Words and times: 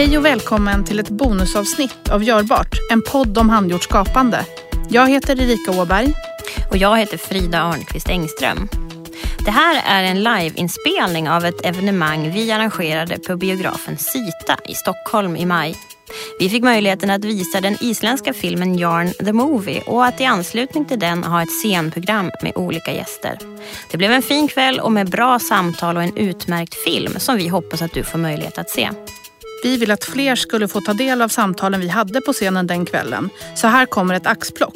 Hej 0.00 0.18
och 0.18 0.24
välkommen 0.24 0.84
till 0.84 0.98
ett 0.98 1.08
bonusavsnitt 1.08 2.08
av 2.10 2.24
Görbart, 2.24 2.74
en 2.92 3.02
podd 3.02 3.38
om 3.38 3.50
handgjort 3.50 3.82
skapande. 3.82 4.46
Jag 4.88 5.10
heter 5.10 5.40
Erika 5.40 5.82
Åberg. 5.82 6.14
Och 6.70 6.76
jag 6.76 6.98
heter 6.98 7.18
Frida 7.18 7.62
Arnqvist 7.62 8.08
Engström. 8.08 8.68
Det 9.44 9.50
här 9.50 9.82
är 9.86 10.02
en 10.02 10.22
liveinspelning 10.22 11.28
av 11.28 11.44
ett 11.44 11.64
evenemang 11.64 12.30
vi 12.32 12.52
arrangerade 12.52 13.18
på 13.18 13.36
biografen 13.36 13.96
Sita 13.96 14.56
i 14.68 14.74
Stockholm 14.74 15.36
i 15.36 15.46
maj. 15.46 15.76
Vi 16.38 16.48
fick 16.48 16.62
möjligheten 16.62 17.10
att 17.10 17.24
visa 17.24 17.60
den 17.60 17.76
isländska 17.80 18.32
filmen 18.32 18.78
Yarn 18.78 19.12
the 19.24 19.32
Movie 19.32 19.82
och 19.86 20.04
att 20.04 20.20
i 20.20 20.24
anslutning 20.24 20.84
till 20.84 20.98
den 20.98 21.24
ha 21.24 21.42
ett 21.42 21.60
scenprogram 21.62 22.30
med 22.42 22.52
olika 22.56 22.92
gäster. 22.92 23.38
Det 23.90 23.96
blev 23.96 24.12
en 24.12 24.22
fin 24.22 24.48
kväll 24.48 24.80
och 24.80 24.92
med 24.92 25.10
bra 25.10 25.38
samtal 25.38 25.96
och 25.96 26.02
en 26.02 26.16
utmärkt 26.16 26.74
film 26.74 27.12
som 27.18 27.36
vi 27.36 27.48
hoppas 27.48 27.82
att 27.82 27.92
du 27.92 28.04
får 28.04 28.18
möjlighet 28.18 28.58
att 28.58 28.70
se. 28.70 28.90
Vi 29.62 29.76
vill 29.76 29.90
att 29.90 30.04
fler 30.04 30.36
skulle 30.36 30.68
få 30.68 30.80
ta 30.80 30.92
del 30.92 31.22
av 31.22 31.28
samtalen 31.28 31.80
vi 31.80 31.88
hade 31.88 32.20
på 32.20 32.32
scenen 32.32 32.66
den 32.66 32.86
kvällen. 32.86 33.30
Så 33.54 33.66
här 33.66 33.86
kommer 33.86 34.14
ett 34.14 34.26
axplock. 34.26 34.74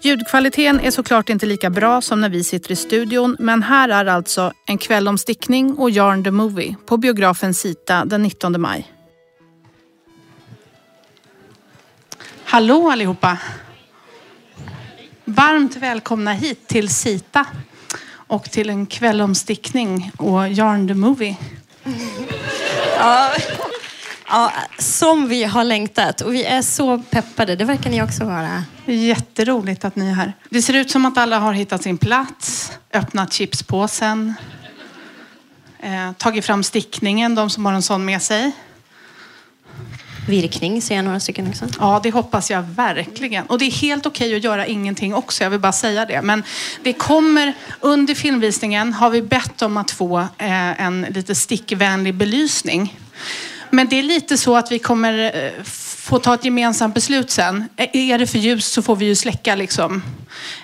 Ljudkvaliteten 0.00 0.80
är 0.80 0.90
såklart 0.90 1.28
inte 1.28 1.46
lika 1.46 1.70
bra 1.70 2.00
som 2.00 2.20
när 2.20 2.28
vi 2.28 2.44
sitter 2.44 2.72
i 2.72 2.76
studion 2.76 3.36
men 3.38 3.62
här 3.62 3.88
är 3.88 4.06
alltså 4.06 4.52
En 4.66 4.78
kväll 4.78 5.08
om 5.08 5.18
stickning 5.18 5.74
och 5.74 5.90
Yarn 5.90 6.24
the 6.24 6.30
Movie 6.30 6.76
på 6.86 6.96
biografen 6.96 7.54
Sita 7.54 8.04
den 8.04 8.22
19 8.22 8.60
maj. 8.60 8.92
Hallå 12.44 12.90
allihopa! 12.90 13.38
Varmt 15.24 15.76
välkomna 15.76 16.32
hit 16.32 16.68
till 16.68 16.88
Sita 16.88 17.46
och 18.10 18.44
till 18.44 18.70
En 18.70 18.86
kväll 18.86 19.20
om 19.20 19.34
stickning 19.34 20.12
och 20.18 20.48
Yarn 20.48 20.88
the 20.88 20.94
Movie. 20.94 21.36
Ja. 22.98 23.30
Ja, 24.28 24.52
som 24.78 25.28
vi 25.28 25.44
har 25.44 25.64
längtat 25.64 26.20
och 26.20 26.34
vi 26.34 26.44
är 26.44 26.62
så 26.62 26.98
peppade. 26.98 27.56
Det 27.56 27.64
verkar 27.64 27.90
ni 27.90 28.02
också 28.02 28.24
vara. 28.24 28.64
Jätteroligt 28.86 29.84
att 29.84 29.96
ni 29.96 30.08
är 30.08 30.14
här. 30.14 30.32
Det 30.50 30.62
ser 30.62 30.74
ut 30.74 30.90
som 30.90 31.06
att 31.06 31.18
alla 31.18 31.38
har 31.38 31.52
hittat 31.52 31.82
sin 31.82 31.98
plats, 31.98 32.72
öppnat 32.92 33.32
chipspåsen, 33.32 34.34
eh, 35.80 36.12
tagit 36.12 36.44
fram 36.44 36.62
stickningen, 36.62 37.34
de 37.34 37.50
som 37.50 37.66
har 37.66 37.72
en 37.72 37.82
sån 37.82 38.04
med 38.04 38.22
sig. 38.22 38.52
Virkning 40.28 40.82
ser 40.82 40.96
jag 40.96 41.04
några 41.04 41.20
stycken 41.20 41.48
också. 41.48 41.66
Ja, 41.80 42.00
det 42.02 42.10
hoppas 42.10 42.50
jag 42.50 42.62
verkligen. 42.62 43.46
Och 43.46 43.58
det 43.58 43.64
är 43.64 43.70
helt 43.70 44.06
okej 44.06 44.36
att 44.36 44.44
göra 44.44 44.66
ingenting 44.66 45.14
också, 45.14 45.42
jag 45.44 45.50
vill 45.50 45.60
bara 45.60 45.72
säga 45.72 46.06
det. 46.06 46.22
Men 46.22 46.42
det 46.82 46.92
kommer, 46.92 47.52
under 47.80 48.14
filmvisningen 48.14 48.92
har 48.92 49.10
vi 49.10 49.22
bett 49.22 49.62
om 49.62 49.76
att 49.76 49.90
få 49.90 50.18
eh, 50.18 50.82
en 50.82 51.06
lite 51.10 51.34
stickvänlig 51.34 52.14
belysning. 52.14 52.98
Men 53.70 53.88
det 53.88 53.98
är 53.98 54.02
lite 54.02 54.38
så 54.38 54.56
att 54.56 54.72
vi 54.72 54.78
kommer 54.78 55.44
eh, 55.44 55.62
få 56.06 56.18
ta 56.18 56.34
ett 56.34 56.44
gemensamt 56.44 56.94
beslut 56.94 57.30
sen. 57.30 57.68
Eh, 57.76 58.10
är 58.10 58.18
det 58.18 58.26
för 58.26 58.38
ljust 58.38 58.72
så 58.72 58.82
får 58.82 58.96
vi 58.96 59.04
ju 59.04 59.14
släcka 59.14 59.54
liksom. 59.54 60.02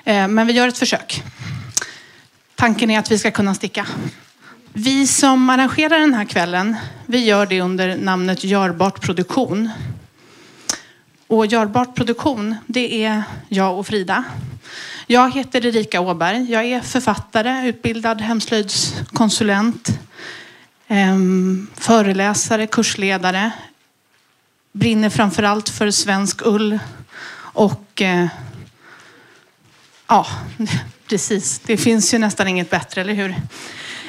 Eh, 0.05 0.29
men 0.29 0.47
vi 0.47 0.53
gör 0.53 0.69
ett 0.69 0.79
försök. 0.79 1.23
Tanken 2.55 2.91
är 2.91 2.99
att 2.99 3.11
vi 3.11 3.19
ska 3.19 3.31
kunna 3.31 3.55
sticka. 3.55 3.87
Vi 4.73 5.07
som 5.07 5.51
arrangerar 5.51 5.99
den 5.99 6.15
här 6.15 6.25
kvällen, 6.25 6.77
vi 7.07 7.25
gör 7.25 7.47
det 7.47 7.61
under 7.61 7.97
namnet 7.97 8.45
Görbart 8.45 9.01
Produktion. 9.01 9.71
Och 11.27 11.47
Görbart 11.47 11.95
Produktion, 11.95 12.57
det 12.67 13.05
är 13.05 13.23
jag 13.49 13.79
och 13.79 13.87
Frida. 13.87 14.25
Jag 15.07 15.35
heter 15.35 15.67
Erika 15.67 16.01
Åberg. 16.01 16.51
Jag 16.53 16.65
är 16.65 16.81
författare, 16.81 17.69
utbildad 17.69 18.21
hemslöjdskonsulent, 18.21 19.99
Ehm, 20.93 21.67
föreläsare, 21.75 22.67
kursledare. 22.67 23.51
Brinner 24.73 25.11
framför 25.11 25.43
allt 25.43 25.69
för 25.69 25.91
svensk 25.91 26.41
ull 26.45 26.79
och 27.37 28.03
eh, 28.03 28.27
ja, 30.09 30.27
precis. 31.09 31.59
Det 31.59 31.77
finns 31.77 32.15
ju 32.15 32.19
nästan 32.19 32.49
inget 32.49 32.71
bättre, 32.71 33.01
eller 33.01 33.15
hur? 33.15 33.35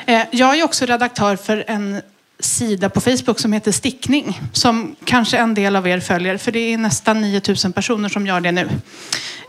Eh, 0.06 0.22
jag 0.32 0.60
är 0.60 0.64
också 0.64 0.86
redaktör 0.86 1.36
för 1.36 1.64
en 1.68 2.02
sida 2.40 2.90
på 2.90 3.02
Facebook 3.02 3.40
som 3.40 3.54
heter 3.54 3.72
Stickning. 3.72 4.42
Som 4.54 4.96
kanske 5.06 5.38
en 5.38 5.54
del 5.54 5.76
av 5.76 5.88
er 5.88 6.00
följer, 6.00 6.38
för 6.38 6.52
det 6.52 6.60
är 6.60 6.78
nästan 6.78 7.22
9000 7.22 7.74
personer 7.74 8.10
som 8.10 8.28
gör 8.28 8.42
det 8.42 8.52
nu. 8.52 8.70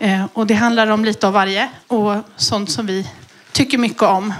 Eh, 0.00 0.26
och 0.32 0.46
det 0.46 0.54
handlar 0.54 0.86
om 0.86 1.04
lite 1.04 1.26
av 1.26 1.32
varje 1.32 1.68
och 1.86 2.16
sånt 2.36 2.70
som 2.70 2.86
vi 2.86 3.08
tycker 3.52 3.78
mycket 3.78 4.02
om. 4.02 4.34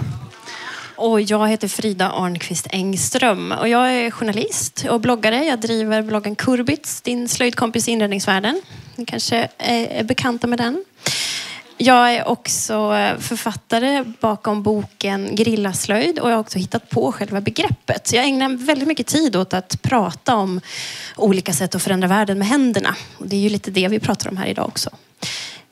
Och 0.95 1.21
jag 1.21 1.47
heter 1.47 1.67
Frida 1.67 2.11
Arnqvist 2.11 2.67
Engström 2.69 3.51
och 3.51 3.67
jag 3.67 3.93
är 3.93 4.11
journalist 4.11 4.85
och 4.89 5.01
bloggare. 5.01 5.45
Jag 5.45 5.59
driver 5.59 6.01
bloggen 6.01 6.35
Kurbits, 6.35 7.01
din 7.01 7.29
slöjdkompis 7.29 7.87
i 7.87 7.91
inredningsvärlden. 7.91 8.61
Ni 8.95 9.05
kanske 9.05 9.47
är 9.57 10.03
bekanta 10.03 10.47
med 10.47 10.59
den. 10.59 10.83
Jag 11.77 12.13
är 12.13 12.27
också 12.27 12.73
författare 13.19 14.03
bakom 14.19 14.63
boken 14.63 15.35
Grillaslöjd 15.35 16.19
och 16.19 16.29
jag 16.29 16.35
har 16.35 16.39
också 16.39 16.59
hittat 16.59 16.89
på 16.89 17.11
själva 17.11 17.41
begreppet. 17.41 18.07
Så 18.07 18.15
jag 18.15 18.25
ägnar 18.25 18.49
väldigt 18.49 18.87
mycket 18.87 19.07
tid 19.07 19.35
åt 19.35 19.53
att 19.53 19.81
prata 19.81 20.35
om 20.35 20.61
olika 21.15 21.53
sätt 21.53 21.75
att 21.75 21.83
förändra 21.83 22.07
världen 22.07 22.37
med 22.37 22.47
händerna. 22.47 22.95
Och 23.17 23.27
det 23.27 23.35
är 23.35 23.39
ju 23.39 23.49
lite 23.49 23.71
det 23.71 23.87
vi 23.87 23.99
pratar 23.99 24.29
om 24.29 24.37
här 24.37 24.47
idag 24.47 24.65
också. 24.65 24.89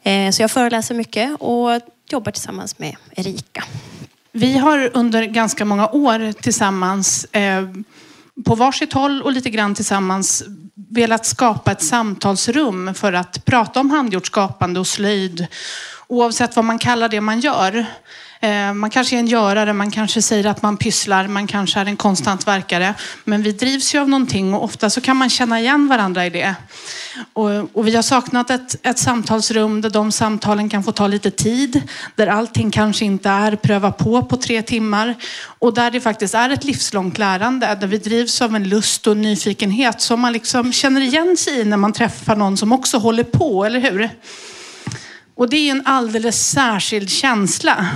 Eh, 0.04 0.32
så 0.32 0.42
jag 0.42 0.52
föreläser 0.52 0.96
mycket 0.96 1.42
och 1.42 1.82
jobbar 2.10 2.32
tillsammans 2.32 2.80
med 2.80 2.96
Erika. 3.16 3.64
Vi 4.36 4.58
har 4.58 4.92
under 4.94 5.24
ganska 5.24 5.66
många 5.66 5.88
år 5.88 6.32
tillsammans 6.32 7.26
eh, 7.26 7.68
på 8.46 8.56
varsitt 8.56 8.94
håll 8.94 9.22
och 9.22 9.32
lite 9.32 9.50
grann 9.50 9.76
tillsammans 9.76 10.44
velat 10.90 11.26
skapa 11.26 11.72
ett 11.72 11.84
samtalsrum 11.84 12.94
för 12.94 13.14
att 13.14 13.46
prata 13.46 13.80
om 13.80 13.90
handgjort 13.90 14.26
skapande 14.26 14.80
och 14.80 14.88
slöjd 14.88 15.48
oavsett 16.08 16.56
vad 16.56 16.66
man 16.66 16.80
kallar 16.80 17.10
det 17.10 17.22
man 17.22 17.40
gör. 17.40 17.86
Eh, 18.44 18.74
man 18.74 18.90
kanske 18.90 19.16
är 19.16 19.20
en 19.20 19.28
görare, 19.28 19.74
man 19.74 19.92
kanske 19.92 20.22
säger 20.22 20.46
att 20.46 20.62
man 20.62 20.78
pysslar, 20.78 21.28
man 21.28 21.48
kanske 21.48 21.80
är 21.80 21.86
en 21.86 21.98
konsthantverkare. 21.98 22.94
Men 23.24 23.44
vi 23.44 23.52
drivs 23.52 23.96
ju 23.96 24.00
av 24.00 24.10
någonting 24.10 24.54
och 24.54 24.64
ofta 24.64 24.90
så 24.90 25.02
kan 25.02 25.18
man 25.18 25.30
känna 25.30 25.60
igen 25.60 25.88
varandra 25.88 26.26
i 26.26 26.30
det. 26.30 26.56
Och, 27.34 27.50
och, 27.74 27.88
vi 27.88 27.96
har 27.96 28.02
saknat 28.02 28.50
ett, 28.50 28.86
ett 28.86 29.00
samtalsrum 29.00 29.82
där 29.82 29.90
de 29.90 30.12
samtalen 30.12 30.70
kan 30.70 30.84
få 30.84 30.92
ta 30.92 31.08
lite 31.08 31.32
tid. 31.32 31.82
Där 32.16 32.28
allting 32.28 32.72
kanske 32.72 33.06
inte 33.06 33.30
är 33.30 33.56
pröva 33.56 33.92
på 33.92 34.24
på 34.24 34.38
tre 34.38 34.62
timmar. 34.62 35.16
Och 35.60 35.74
där 35.74 35.92
det 35.92 36.02
faktiskt 36.02 36.36
är 36.36 36.50
ett 36.50 36.64
livslångt 36.64 37.18
lärande. 37.18 37.78
Där 37.82 37.88
vi 37.88 37.98
drivs 37.98 38.42
av 38.42 38.56
en 38.56 38.70
lust 38.70 39.08
och 39.08 39.18
nyfikenhet 39.18 40.02
som 40.02 40.20
man 40.20 40.34
liksom 40.34 40.74
känner 40.74 41.02
igen 41.02 41.38
sig 41.38 41.60
i 41.60 41.66
när 41.66 41.78
man 41.78 41.94
träffar 41.94 42.36
någon 42.36 42.58
som 42.58 42.72
också 42.72 42.98
håller 42.98 43.24
på, 43.24 43.66
eller 43.66 43.80
hur? 43.80 44.10
Och 45.36 45.50
det 45.50 45.58
är 45.58 45.72
en 45.72 45.84
alldeles 45.86 46.50
särskild 46.50 47.10
känsla. 47.10 47.88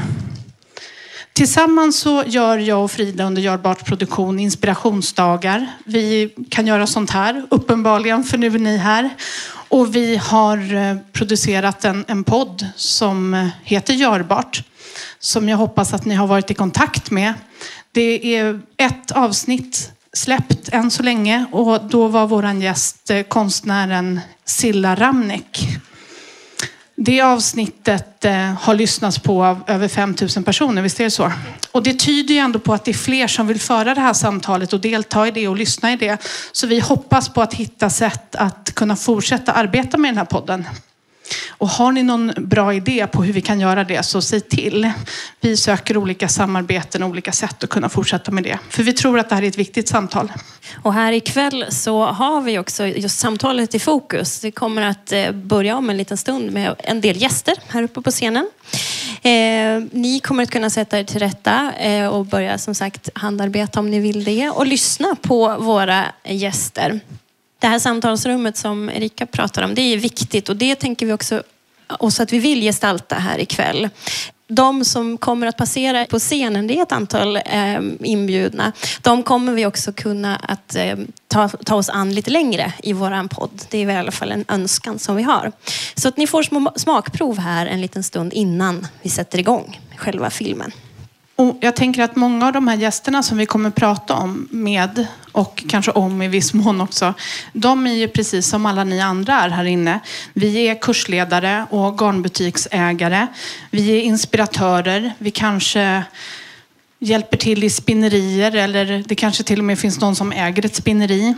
Tillsammans 1.37 1.99
så 1.99 2.23
gör 2.27 2.57
jag 2.57 2.83
och 2.83 2.91
Frida 2.91 3.23
under 3.23 3.41
Görbart 3.41 3.85
Produktion 3.85 4.39
inspirationsdagar. 4.39 5.67
Vi 5.83 6.33
kan 6.49 6.67
göra 6.67 6.87
sånt 6.87 7.09
här, 7.09 7.45
uppenbarligen, 7.49 8.23
för 8.23 8.37
nu 8.37 8.47
är 8.47 8.59
ni 8.59 8.77
här. 8.77 9.09
Och 9.47 9.95
vi 9.95 10.17
har 10.17 10.75
eh, 10.75 10.97
producerat 11.13 11.85
en, 11.85 12.05
en 12.07 12.23
podd 12.23 12.67
som 12.75 13.33
eh, 13.33 13.47
heter 13.63 13.93
Görbart. 13.93 14.63
Som 15.19 15.49
jag 15.49 15.57
hoppas 15.57 15.93
att 15.93 16.05
ni 16.05 16.15
har 16.15 16.27
varit 16.27 16.51
i 16.51 16.53
kontakt 16.53 17.11
med. 17.11 17.33
Det 17.91 18.37
är 18.37 18.61
ett 18.77 19.11
avsnitt 19.11 19.91
släppt 20.13 20.69
än 20.69 20.91
så 20.91 21.03
länge 21.03 21.45
och 21.51 21.85
då 21.85 22.07
var 22.07 22.27
vår 22.27 22.53
gäst 22.53 23.09
eh, 23.09 23.21
konstnären 23.21 24.19
Silla 24.45 24.95
Ramnek. 24.95 25.67
Det 26.99 27.21
avsnittet 27.21 28.25
eh, 28.25 28.53
har 28.53 28.75
lyssnats 28.75 29.19
på 29.19 29.45
av 29.45 29.63
över 29.67 29.87
5000 29.87 30.43
personer, 30.43 30.81
visst 30.81 30.99
är 30.99 31.03
det 31.03 31.11
så? 31.11 31.31
Och 31.71 31.83
det 31.83 31.93
tyder 31.93 32.33
ju 32.33 32.39
ändå 32.39 32.59
på 32.59 32.73
att 32.73 32.85
det 32.85 32.91
är 32.91 32.93
fler 32.93 33.27
som 33.27 33.47
vill 33.47 33.59
föra 33.59 33.95
det 33.95 34.01
här 34.01 34.13
samtalet 34.13 34.73
och 34.73 34.79
delta 34.79 35.27
i 35.27 35.31
det 35.31 35.47
och 35.47 35.55
lyssna 35.55 35.93
i 35.93 35.95
det. 35.95 36.17
Så 36.51 36.67
vi 36.67 36.79
hoppas 36.79 37.29
på 37.29 37.41
att 37.41 37.53
hitta 37.53 37.89
sätt 37.89 38.35
att 38.35 38.71
kunna 38.75 38.95
fortsätta 38.95 39.51
arbeta 39.51 39.97
med 39.97 40.09
den 40.09 40.17
här 40.17 40.25
podden. 40.25 40.65
Och 41.49 41.69
har 41.69 41.91
ni 41.91 42.03
någon 42.03 42.33
bra 42.37 42.73
idé 42.73 43.07
på 43.07 43.23
hur 43.23 43.33
vi 43.33 43.41
kan 43.41 43.59
göra 43.59 43.83
det 43.83 44.03
så 44.03 44.21
säg 44.21 44.41
till. 44.41 44.91
Vi 45.41 45.57
söker 45.57 45.97
olika 45.97 46.27
samarbeten 46.27 47.03
och 47.03 47.09
olika 47.09 47.31
sätt 47.31 47.63
att 47.63 47.69
kunna 47.69 47.89
fortsätta 47.89 48.31
med 48.31 48.43
det. 48.43 48.59
För 48.69 48.83
vi 48.83 48.93
tror 48.93 49.19
att 49.19 49.29
det 49.29 49.35
här 49.35 49.43
är 49.43 49.47
ett 49.47 49.57
viktigt 49.57 49.89
samtal. 49.89 50.31
Och 50.83 50.93
här 50.93 51.11
ikväll 51.11 51.65
så 51.69 52.05
har 52.05 52.41
vi 52.41 52.59
också 52.59 52.85
just 52.85 53.19
samtalet 53.19 53.75
i 53.75 53.79
fokus. 53.79 54.39
Det 54.39 54.51
kommer 54.51 54.81
att 54.81 55.11
eh, 55.11 55.31
börja 55.31 55.77
om 55.77 55.89
en 55.89 55.97
liten 55.97 56.17
stund 56.17 56.51
med 56.51 56.75
en 56.77 57.01
del 57.01 57.21
gäster 57.21 57.55
här 57.67 57.83
uppe 57.83 58.01
på 58.01 58.11
scenen. 58.11 58.49
Eh, 59.21 59.83
ni 59.91 60.19
kommer 60.23 60.43
att 60.43 60.51
kunna 60.51 60.69
sätta 60.69 60.99
er 60.99 61.03
till 61.03 61.19
rätta 61.19 61.71
eh, 61.73 62.07
och 62.07 62.25
börja 62.25 62.57
som 62.57 62.75
sagt 62.75 63.09
handarbeta 63.13 63.79
om 63.79 63.89
ni 63.91 63.99
vill 63.99 64.23
det 64.23 64.49
och 64.49 64.67
lyssna 64.67 65.15
på 65.21 65.57
våra 65.57 66.05
gäster 66.23 66.99
det 67.59 67.67
här 67.67 67.79
samtalsrummet 67.79 68.57
som 68.57 68.89
Erika 68.89 69.25
pratar 69.25 69.61
om, 69.61 69.75
det 69.75 69.81
är 69.81 69.97
viktigt 69.97 70.49
och 70.49 70.55
det 70.55 70.75
tänker 70.75 71.05
vi 71.05 71.13
också 71.13 71.43
oss 71.99 72.19
att 72.19 72.33
vi 72.33 72.39
vill 72.39 72.61
gestalta 72.61 73.15
här 73.15 73.39
ikväll. 73.39 73.89
de 74.49 74.85
som 74.85 75.17
kommer 75.17 75.47
att 75.47 75.57
passera 75.57 76.05
på 76.05 76.19
scenen, 76.19 76.67
det 76.67 76.77
är 76.77 76.83
ett 76.83 76.91
antal 76.91 77.35
eh, 77.35 77.79
inbjudna, 77.99 78.71
de 79.01 79.23
kommer 79.23 79.53
vi 79.53 79.65
också 79.65 79.93
kunna 79.93 80.35
att 80.35 80.75
eh, 80.75 80.97
ta, 81.27 81.49
ta 81.49 81.75
oss 81.75 81.89
an 81.89 82.13
lite 82.13 82.31
längre 82.31 82.73
i 82.83 82.93
våran 82.93 83.29
podd. 83.29 83.61
Det 83.69 83.77
är 83.77 83.89
i 83.89 83.95
alla 83.95 84.11
fall 84.11 84.31
en 84.31 84.45
önskan 84.47 84.99
som 84.99 85.15
vi 85.15 85.23
har. 85.23 85.51
Så 85.95 86.07
att 86.07 86.17
ni 86.17 86.27
får 86.27 86.43
små 86.43 86.73
smakprov 86.75 87.39
här 87.39 87.65
en 87.65 87.81
liten 87.81 88.03
stund 88.03 88.33
innan 88.33 88.87
vi 89.01 89.09
sätter 89.09 89.39
igång 89.39 89.79
själva 89.97 90.29
filmen. 90.29 90.71
Och 91.37 91.57
jag 91.61 91.75
tänker 91.75 92.03
att 92.03 92.15
många 92.15 92.47
av 92.47 92.53
de 92.53 92.67
här 92.67 92.75
gästerna 92.75 93.23
som 93.23 93.37
vi 93.37 93.45
kommer 93.45 93.69
prata 93.69 94.13
om 94.15 94.47
med 94.51 95.07
och 95.31 95.63
kanske 95.69 95.91
om 95.91 96.21
i 96.21 96.27
viss 96.27 96.53
mån 96.53 96.81
också. 96.81 97.13
De 97.53 97.87
är 97.87 97.93
ju 97.93 98.07
precis 98.07 98.47
som 98.47 98.65
alla 98.65 98.83
ni 98.83 99.01
andra 99.01 99.33
är 99.33 99.49
här 99.49 99.65
inne. 99.65 99.99
Vi 100.33 100.67
är 100.67 100.75
kursledare 100.75 101.65
och 101.69 101.97
garnbutiksägare. 101.97 103.27
Vi 103.71 103.91
är 103.91 104.01
inspiratörer. 104.01 105.13
Vi 105.17 105.31
kanske 105.31 106.03
hjälper 106.99 107.37
till 107.37 107.63
i 107.63 107.69
spinnerier 107.69 108.55
eller 108.55 109.03
det 109.07 109.15
kanske 109.15 109.43
till 109.43 109.59
och 109.59 109.65
med 109.65 109.79
finns 109.79 109.99
någon 109.99 110.15
som 110.15 110.31
äger 110.31 110.65
ett 110.65 110.75
spinneri. 110.75 111.33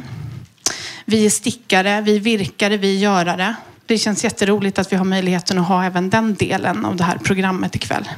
Vi 1.06 1.26
är 1.26 1.30
stickare, 1.30 2.02
vi 2.02 2.16
är 2.16 2.20
virkare, 2.20 2.78
vi 2.78 2.96
är 2.96 3.00
görare. 3.00 3.56
Det 3.86 3.98
känns 3.98 4.24
jätteroligt 4.24 4.80
att 4.80 4.92
vi 4.92 4.96
har 4.96 5.06
möjligheten 5.06 5.60
att 5.60 5.68
ha 5.68 5.84
även 5.84 6.10
den 6.10 6.34
delen 6.34 6.86
av 6.86 6.96
det 6.96 7.04
här 7.04 7.18
programmet 7.18 7.76
ikväll. 7.76 8.10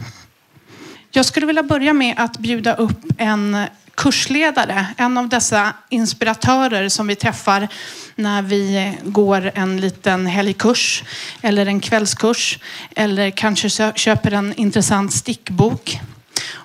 Jag 1.14 1.26
skulle 1.26 1.46
vilja 1.46 1.64
börja 1.64 1.94
med 1.94 2.16
att 2.18 2.38
bjuda 2.38 2.76
upp 2.76 3.06
en 3.18 3.66
kursledare, 3.96 4.86
en 4.98 5.18
av 5.18 5.30
dessa 5.30 5.74
inspiratörer 5.90 6.90
som 6.90 7.08
vi 7.08 7.16
träffar 7.16 7.68
när 8.16 8.42
vi 8.42 8.94
går 9.04 9.52
en 9.56 9.82
liten 9.82 10.26
helgkurs 10.26 11.04
eller 11.42 11.66
en 11.66 11.80
kvällskurs 11.80 12.60
eller 12.96 13.30
kanske 13.30 13.94
köper 13.96 14.32
en 14.32 14.54
intressant 14.54 15.14
stickbok. 15.14 16.00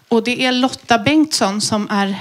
Och 0.08 0.24
det 0.24 0.44
är 0.44 0.52
Lotta 0.52 0.98
Bengtsson 0.98 1.60
som 1.60 1.88
är 1.90 2.16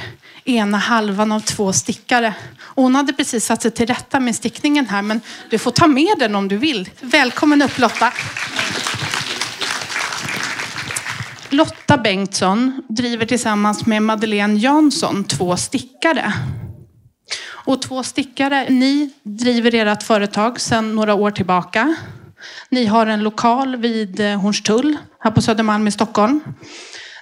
ena 0.45 0.77
halvan 0.77 1.31
av 1.31 1.39
två 1.39 1.73
stickare. 1.73 2.33
hon 2.57 2.95
hade 2.95 3.13
precis 3.13 3.45
satt 3.45 3.61
sig 3.61 3.71
till 3.71 3.87
rätta 3.87 4.19
med 4.19 4.35
stickningen 4.35 4.87
här 4.87 5.01
men 5.01 5.21
du 5.49 5.57
får 5.57 5.71
ta 5.71 5.87
med 5.87 6.15
den 6.19 6.35
om 6.35 6.47
du 6.47 6.57
vill. 6.57 6.89
Välkommen 7.01 7.61
upp 7.61 7.77
Lotta! 7.77 8.13
Lotta 11.49 11.97
Bengtsson 11.97 12.81
driver 12.89 13.25
tillsammans 13.25 13.85
med 13.85 14.01
Madeleine 14.01 14.59
Jansson 14.59 15.23
två 15.23 15.57
stickare. 15.57 16.33
Och 17.47 17.81
två 17.81 18.03
stickare, 18.03 18.69
ni 18.69 19.09
driver 19.23 19.75
ert 19.75 20.03
företag 20.03 20.61
sedan 20.61 20.95
några 20.95 21.13
år 21.13 21.31
tillbaka. 21.31 21.95
Ni 22.69 22.85
har 22.85 23.07
en 23.07 23.23
lokal 23.23 23.75
vid 23.75 24.19
eh, 24.19 24.41
Hornstull 24.41 24.97
här 25.19 25.31
på 25.31 25.41
Södermalm 25.41 25.87
i 25.87 25.91
Stockholm. 25.91 26.39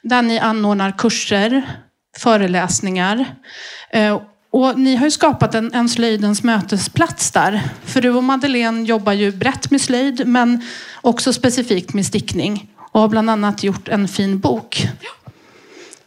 Där 0.03 0.21
ni 0.21 0.39
anordnar 0.39 0.91
kurser, 0.97 1.63
föreläsningar. 2.17 3.25
Eh, 3.91 4.21
och 4.51 4.79
ni 4.79 4.95
har 4.95 5.05
ju 5.05 5.11
skapat 5.11 5.55
en, 5.55 5.73
en 5.73 5.89
slöjdens 5.89 6.43
mötesplats 6.43 7.31
där. 7.31 7.61
För 7.85 8.01
du 8.01 8.09
och 8.09 8.23
Madeleine 8.23 8.83
jobbar 8.83 9.13
ju 9.13 9.31
brett 9.31 9.71
med 9.71 9.81
slöjd 9.81 10.27
men 10.27 10.61
också 11.01 11.33
specifikt 11.33 11.93
med 11.93 12.05
stickning 12.05 12.72
och 12.93 13.01
har 13.01 13.07
bland 13.07 13.29
annat 13.29 13.63
gjort 13.63 13.87
en 13.87 14.07
fin 14.07 14.39
bok 14.39 14.87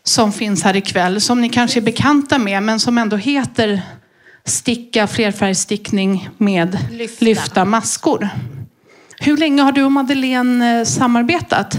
som 0.02 0.32
finns 0.32 0.62
här 0.62 0.76
ikväll 0.76 1.20
som 1.20 1.40
ni 1.40 1.48
kanske 1.48 1.78
är 1.78 1.82
bekanta 1.82 2.38
med 2.38 2.62
men 2.62 2.80
som 2.80 2.98
ändå 2.98 3.16
heter 3.16 3.82
Sticka 4.44 5.06
flerfärgstickning 5.06 6.28
med 6.38 6.78
lyfta, 6.90 7.24
lyfta 7.24 7.64
maskor. 7.64 8.28
Hur 9.18 9.36
länge 9.36 9.62
har 9.62 9.72
du 9.72 9.84
och 9.84 9.92
Madeleine 9.92 10.78
eh, 10.78 10.84
samarbetat? 10.84 11.74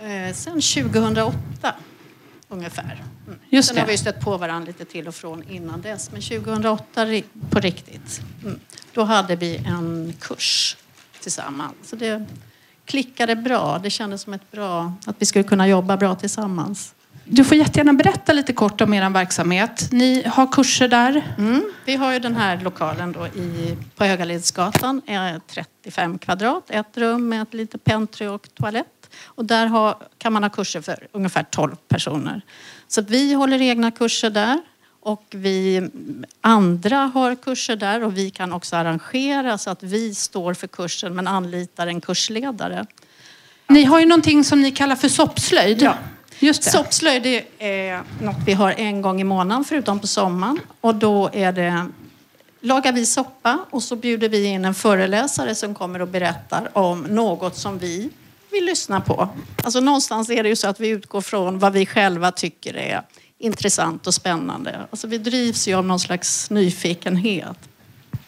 Eh, 0.00 0.34
sen 0.34 0.60
2008 0.60 1.74
ungefär. 2.48 3.04
Mm. 3.26 3.38
Just 3.48 3.68
Sen 3.68 3.74
det. 3.74 3.80
har 3.80 3.88
vi 3.88 3.98
stött 3.98 4.20
på 4.20 4.36
varandra 4.36 4.66
lite 4.66 4.84
till 4.84 5.08
och 5.08 5.14
från 5.14 5.42
innan 5.48 5.80
dess. 5.80 6.12
Men 6.12 6.22
2008 6.22 7.06
på 7.50 7.60
riktigt. 7.60 8.20
Mm. 8.44 8.60
Då 8.92 9.04
hade 9.04 9.36
vi 9.36 9.56
en 9.56 10.14
kurs 10.20 10.76
tillsammans. 11.20 11.74
Så 11.82 11.96
det 11.96 12.26
klickade 12.88 13.36
bra. 13.36 13.78
Det 13.82 13.90
kändes 13.90 14.22
som 14.22 14.32
ett 14.32 14.50
bra, 14.50 14.92
att 15.06 15.16
vi 15.18 15.26
skulle 15.26 15.44
kunna 15.44 15.68
jobba 15.68 15.96
bra 15.96 16.14
tillsammans. 16.14 16.94
Du 17.24 17.44
får 17.44 17.56
jättegärna 17.56 17.92
berätta 17.92 18.32
lite 18.32 18.52
kort 18.52 18.80
om 18.80 18.94
er 18.94 19.10
verksamhet. 19.10 19.88
Ni 19.92 20.22
har 20.26 20.52
kurser 20.52 20.88
där. 20.88 21.34
Mm. 21.38 21.72
Vi 21.84 21.96
har 21.96 22.12
ju 22.12 22.18
den 22.18 22.36
här 22.36 22.60
lokalen 22.60 23.12
då 23.12 23.26
i, 23.26 23.76
på 23.96 24.04
Högaledsgatan, 24.04 25.02
35 25.46 26.18
kvadrat, 26.18 26.70
ett 26.70 26.96
rum 26.96 27.28
med 27.28 27.42
ett 27.42 27.54
litet 27.54 27.84
pentry 27.84 28.26
och 28.26 28.48
toalett. 28.54 29.10
Och 29.24 29.44
där 29.44 29.66
har, 29.66 29.96
kan 30.18 30.32
man 30.32 30.42
ha 30.42 30.50
kurser 30.50 30.80
för 30.80 31.06
ungefär 31.12 31.42
12 31.42 31.76
personer. 31.88 32.40
Så 32.88 33.02
vi 33.02 33.32
håller 33.32 33.62
egna 33.62 33.90
kurser 33.90 34.30
där. 34.30 34.60
Och 35.08 35.24
vi 35.30 35.90
andra 36.40 36.96
har 36.96 37.34
kurser 37.34 37.76
där 37.76 38.04
och 38.04 38.18
vi 38.18 38.30
kan 38.30 38.52
också 38.52 38.76
arrangera 38.76 39.58
så 39.58 39.70
att 39.70 39.82
vi 39.82 40.14
står 40.14 40.54
för 40.54 40.66
kursen 40.66 41.16
men 41.16 41.26
anlitar 41.26 41.86
en 41.86 42.00
kursledare. 42.00 42.86
Ni 43.68 43.84
har 43.84 44.00
ju 44.00 44.06
någonting 44.06 44.44
som 44.44 44.62
ni 44.62 44.70
kallar 44.70 44.96
för 44.96 45.08
soppslöjd. 45.08 45.82
Ja. 45.82 45.94
Just 46.38 46.62
det. 46.62 46.70
Soppslöjd 46.70 47.26
är 47.58 48.02
något 48.22 48.36
vi 48.46 48.52
har 48.52 48.70
en 48.72 49.02
gång 49.02 49.20
i 49.20 49.24
månaden 49.24 49.64
förutom 49.64 50.00
på 50.00 50.06
sommaren. 50.06 50.60
Och 50.80 50.94
då 50.94 51.30
är 51.32 51.52
det, 51.52 51.86
lagar 52.60 52.92
vi 52.92 53.06
soppa 53.06 53.58
och 53.70 53.82
så 53.82 53.96
bjuder 53.96 54.28
vi 54.28 54.44
in 54.44 54.64
en 54.64 54.74
föreläsare 54.74 55.54
som 55.54 55.74
kommer 55.74 56.02
och 56.02 56.08
berättar 56.08 56.78
om 56.78 57.02
något 57.02 57.56
som 57.56 57.78
vi 57.78 58.10
vill 58.52 58.64
lyssna 58.64 59.00
på. 59.00 59.28
Alltså 59.64 59.80
någonstans 59.80 60.30
är 60.30 60.42
det 60.42 60.48
ju 60.48 60.56
så 60.56 60.68
att 60.68 60.80
vi 60.80 60.88
utgår 60.88 61.20
från 61.20 61.58
vad 61.58 61.72
vi 61.72 61.86
själva 61.86 62.32
tycker 62.32 62.76
är 62.76 63.02
intressant 63.38 64.06
och 64.06 64.14
spännande. 64.14 64.86
Alltså 64.90 65.06
vi 65.06 65.18
drivs 65.18 65.68
ju 65.68 65.74
av 65.74 65.86
någon 65.86 66.00
slags 66.00 66.50
nyfikenhet 66.50 67.58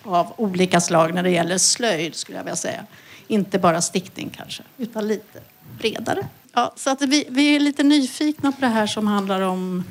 av 0.03 0.33
olika 0.37 0.81
slag 0.81 1.15
när 1.15 1.23
det 1.23 1.31
gäller 1.31 1.59
slöjd 1.59 2.15
skulle 2.15 2.39
jag 2.39 2.45
vilja 2.45 2.57
säga. 2.57 2.85
Inte 3.27 3.59
bara 3.59 3.81
stickning 3.83 4.31
kanske, 4.37 4.63
utan 4.79 5.09
lite 5.09 5.41
bredare. 5.79 6.27
Ja, 6.53 6.73
så 6.77 6.91
att 6.91 7.03
vi, 7.03 7.27
vi 7.29 7.57
är 7.57 7.61
lite 7.61 7.83
nyfikna 7.83 8.53
på 8.53 8.61
det 8.61 8.67
här 8.67 8.87
som 8.87 9.07
handlar 9.07 9.41
om 9.41 9.85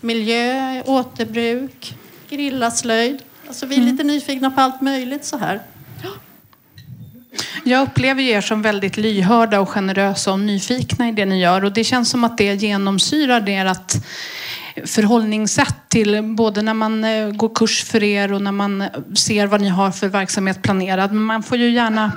miljö, 0.00 0.82
återbruk, 0.86 1.94
grillaslöjd. 2.30 3.22
Alltså 3.48 3.66
vi 3.66 3.76
är 3.76 3.80
lite 3.80 4.02
mm. 4.02 4.06
nyfikna 4.06 4.50
på 4.50 4.60
allt 4.60 4.80
möjligt 4.80 5.24
så 5.24 5.36
här. 5.36 5.62
Jag 7.64 7.88
upplever 7.88 8.22
er 8.22 8.40
som 8.40 8.62
väldigt 8.62 8.96
lyhörda 8.96 9.60
och 9.60 9.68
generösa 9.68 10.32
och 10.32 10.40
nyfikna 10.40 11.08
i 11.08 11.12
det 11.12 11.24
ni 11.24 11.40
gör 11.40 11.64
och 11.64 11.72
det 11.72 11.84
känns 11.84 12.10
som 12.10 12.24
att 12.24 12.38
det 12.38 12.54
genomsyrar 12.54 13.48
ert 13.48 13.92
förhållningssätt 14.86 15.76
till 15.88 16.22
både 16.22 16.62
när 16.62 16.74
man 16.74 17.04
eh, 17.04 17.30
går 17.30 17.54
kurs 17.54 17.84
för 17.84 18.02
er 18.02 18.32
och 18.32 18.42
när 18.42 18.52
man 18.52 18.82
eh, 18.82 18.88
ser 19.16 19.46
vad 19.46 19.60
ni 19.60 19.68
har 19.68 19.90
för 19.90 20.08
verksamhet 20.08 20.62
planerad. 20.62 21.12
Men 21.12 21.22
man 21.22 21.42
får 21.42 21.58
ju 21.58 21.70
gärna 21.70 22.12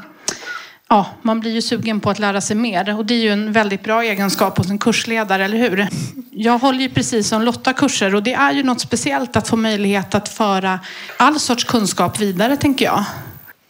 Ja, 0.92 1.06
man 1.22 1.40
blir 1.40 1.52
ju 1.52 1.62
sugen 1.62 2.00
på 2.00 2.10
att 2.10 2.20
lära 2.20 2.42
sig 2.42 2.56
mer 2.56 2.98
och 2.98 3.06
det 3.06 3.14
är 3.14 3.20
ju 3.20 3.30
en 3.30 3.52
väldigt 3.52 3.84
bra 3.84 4.04
egenskap 4.04 4.58
hos 4.58 4.70
en 4.70 4.80
kursledare, 4.80 5.46
eller 5.46 5.58
hur? 5.58 5.88
Jag 6.32 6.60
håller 6.60 6.80
ju 6.80 6.90
precis 6.90 7.28
som 7.28 7.42
Lotta 7.42 7.74
kurser 7.74 8.16
och 8.16 8.24
det 8.24 8.34
är 8.34 8.52
ju 8.52 8.64
något 8.64 8.82
speciellt 8.82 9.36
att 9.36 9.48
få 9.48 9.56
möjlighet 9.56 10.16
att 10.16 10.30
föra 10.30 10.80
all 11.18 11.40
sorts 11.40 11.64
kunskap 11.64 12.20
vidare, 12.20 12.58
tänker 12.58 12.86
jag. 12.86 13.04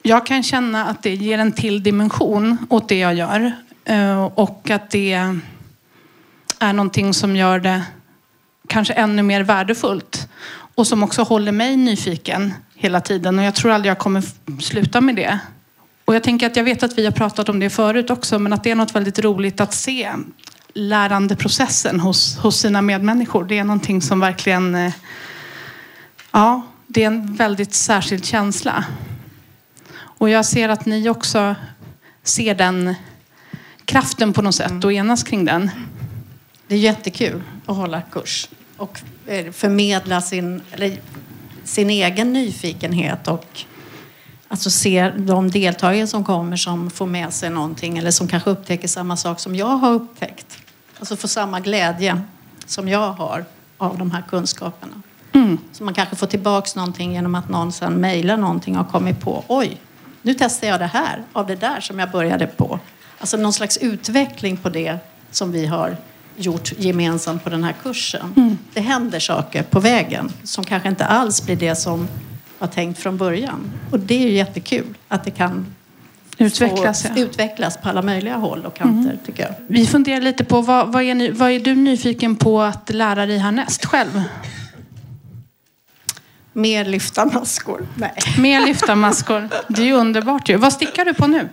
Jag 0.04 0.26
kan 0.26 0.44
känna 0.44 0.86
att 0.86 1.04
det 1.04 1.16
ger 1.16 1.38
en 1.38 1.52
till 1.52 1.84
dimension 1.84 2.58
åt 2.70 2.90
det 2.90 3.00
jag 3.00 3.14
gör 3.14 3.52
eh, 3.86 4.24
och 4.24 4.70
att 4.70 4.90
det 4.90 5.14
är 6.60 6.74
någonting 6.74 7.14
som 7.14 7.36
gör 7.36 7.60
det 7.60 7.82
kanske 8.68 8.94
ännu 8.94 9.24
mer 9.24 9.44
värdefullt 9.44 10.28
och 10.76 10.88
som 10.88 11.04
också 11.04 11.24
håller 11.24 11.52
mig 11.52 11.78
nyfiken 11.78 12.54
hela 12.76 13.02
tiden 13.02 13.40
och 13.40 13.46
jag 13.46 13.56
tror 13.56 13.72
aldrig 13.72 13.92
jag 13.92 14.00
kommer 14.00 14.24
sluta 14.62 15.02
med 15.02 15.16
det. 15.16 15.40
Och 16.06 16.16
jag 16.16 16.24
tänker 16.24 16.48
att 16.48 16.56
jag 16.56 16.64
vet 16.64 16.84
att 16.84 16.98
vi 16.98 17.06
har 17.06 17.12
pratat 17.12 17.50
om 17.50 17.60
det 17.60 17.70
förut 17.70 18.10
också 18.10 18.40
men 18.40 18.54
att 18.54 18.64
det 18.64 18.72
är 18.72 18.76
något 18.76 18.96
väldigt 18.96 19.20
roligt 19.20 19.62
att 19.62 19.74
se 19.74 20.12
lärandeprocessen 20.74 22.00
hos, 22.00 22.38
hos 22.38 22.60
sina 22.60 22.82
medmänniskor. 22.82 23.44
Det 23.44 23.60
är 23.60 23.64
någonting 23.64 24.02
som 24.02 24.20
verkligen, 24.20 24.76
eh, 24.76 24.94
ja, 26.32 26.62
det 26.88 27.04
är 27.04 27.08
en 27.08 27.36
väldigt 27.36 27.74
särskild 27.74 28.26
känsla. 28.26 28.86
Och 29.94 30.30
jag 30.30 30.46
ser 30.46 30.70
att 30.70 30.86
ni 30.86 31.10
också 31.10 31.56
ser 32.24 32.56
den 32.56 32.96
kraften 33.86 34.34
på 34.34 34.42
något 34.42 34.56
sätt 34.56 34.84
och 34.84 34.94
enas 34.94 35.24
kring 35.24 35.46
den. 35.46 35.72
Det 36.72 36.76
är 36.76 36.80
jättekul 36.80 37.44
att 37.66 37.76
hålla 37.76 38.02
kurs 38.02 38.50
och 38.78 39.00
eh, 39.28 39.52
förmedla 39.52 40.22
sin, 40.22 40.62
eller, 40.72 40.98
sin 41.64 41.90
egen 41.90 42.34
nyfikenhet 42.34 43.28
och 43.28 43.64
alltså 44.48 44.70
se 44.70 45.10
de 45.18 45.52
deltagare 45.52 46.08
som 46.08 46.24
kommer 46.24 46.58
som 46.58 46.90
får 46.90 47.06
med 47.06 47.34
sig 47.34 47.50
någonting 47.50 47.98
eller 47.98 48.12
som 48.12 48.28
kanske 48.28 48.50
upptäcker 48.50 48.88
samma 48.88 49.18
sak 49.18 49.40
som 49.40 49.56
jag 49.56 49.66
har 49.66 49.92
upptäckt. 49.92 50.58
Alltså 51.00 51.16
få 51.16 51.28
samma 51.28 51.60
glädje 51.60 52.22
som 52.66 52.88
jag 52.88 53.12
har 53.12 53.46
av 53.78 53.98
de 53.98 54.12
här 54.12 54.24
kunskaperna. 54.30 55.02
Mm. 55.32 55.58
Så 55.72 55.84
man 55.84 55.94
kanske 55.94 56.16
får 56.16 56.28
tillbaks 56.28 56.76
någonting 56.76 57.14
genom 57.14 57.36
att 57.36 57.50
någon 57.50 57.72
sen 57.72 57.94
mejlar 57.94 58.38
någonting 58.38 58.78
och 58.78 58.90
kommit 58.90 59.20
på 59.20 59.44
oj, 59.48 59.78
nu 60.22 60.34
testar 60.34 60.68
jag 60.68 60.80
det 60.80 60.86
här 60.86 61.24
av 61.34 61.48
det 61.48 61.56
där 61.56 61.80
som 61.80 62.00
jag 62.00 62.12
började 62.12 62.48
på. 62.48 62.80
Alltså 63.18 63.38
någon 63.38 63.54
slags 63.54 63.78
utveckling 63.78 64.58
på 64.58 64.70
det 64.70 64.98
som 65.32 65.52
vi 65.52 65.66
har 65.66 65.98
gjort 66.38 66.72
gemensamt 66.78 67.44
på 67.44 67.50
den 67.50 67.64
här 67.64 67.76
kursen. 67.84 68.58
Det 68.74 68.82
händer 68.82 69.20
saker 69.20 69.64
på 69.64 69.80
vägen 69.80 70.32
som 70.44 70.64
kanske 70.64 70.90
inte 70.90 71.06
alls 71.06 71.46
blir 71.46 71.56
det 71.56 71.76
som 71.76 72.08
var 72.60 72.68
tänkt 72.68 73.00
från 73.00 73.18
början. 73.18 73.72
Och 73.92 74.00
det 74.00 74.16
är 74.16 74.28
ju 74.28 74.32
jättekul 74.32 74.86
att 75.08 75.24
det 75.24 75.32
kan 75.32 75.66
Utvecklas, 76.38 77.06
ja. 77.06 77.22
utvecklas 77.22 77.78
på 77.78 77.90
alla 77.90 78.02
möjliga 78.02 78.36
håll 78.36 78.66
och 78.66 78.76
kanter, 78.76 79.18
tycker 79.26 79.44
jag. 79.44 79.54
Vi 79.68 79.88
funderar 79.88 80.22
lite 80.22 80.44
på 80.44 80.62
vad, 80.62 80.92
vad, 80.92 81.04
är 81.04 81.16
ni, 81.16 81.32
vad 81.32 81.52
är 81.52 81.60
du 81.60 81.76
nyfiken 81.76 82.36
på 82.36 82.62
att 82.62 82.90
lära 82.90 83.26
dig 83.26 83.38
härnäst 83.38 83.86
själv? 83.86 84.24
Mer 86.54 86.86
lyfta 86.86 87.26
maskor. 87.26 87.88
Nej. 87.96 88.14
Mer 88.38 88.66
lyftarmaskor. 88.66 89.50
Det 89.68 89.82
är 89.82 89.86
ju 89.86 89.94
underbart 89.94 90.50
ju. 90.50 90.58
Vad 90.58 90.74
stickar 90.74 91.06
du 91.06 91.14
på 91.14 91.28
nu? 91.28 91.50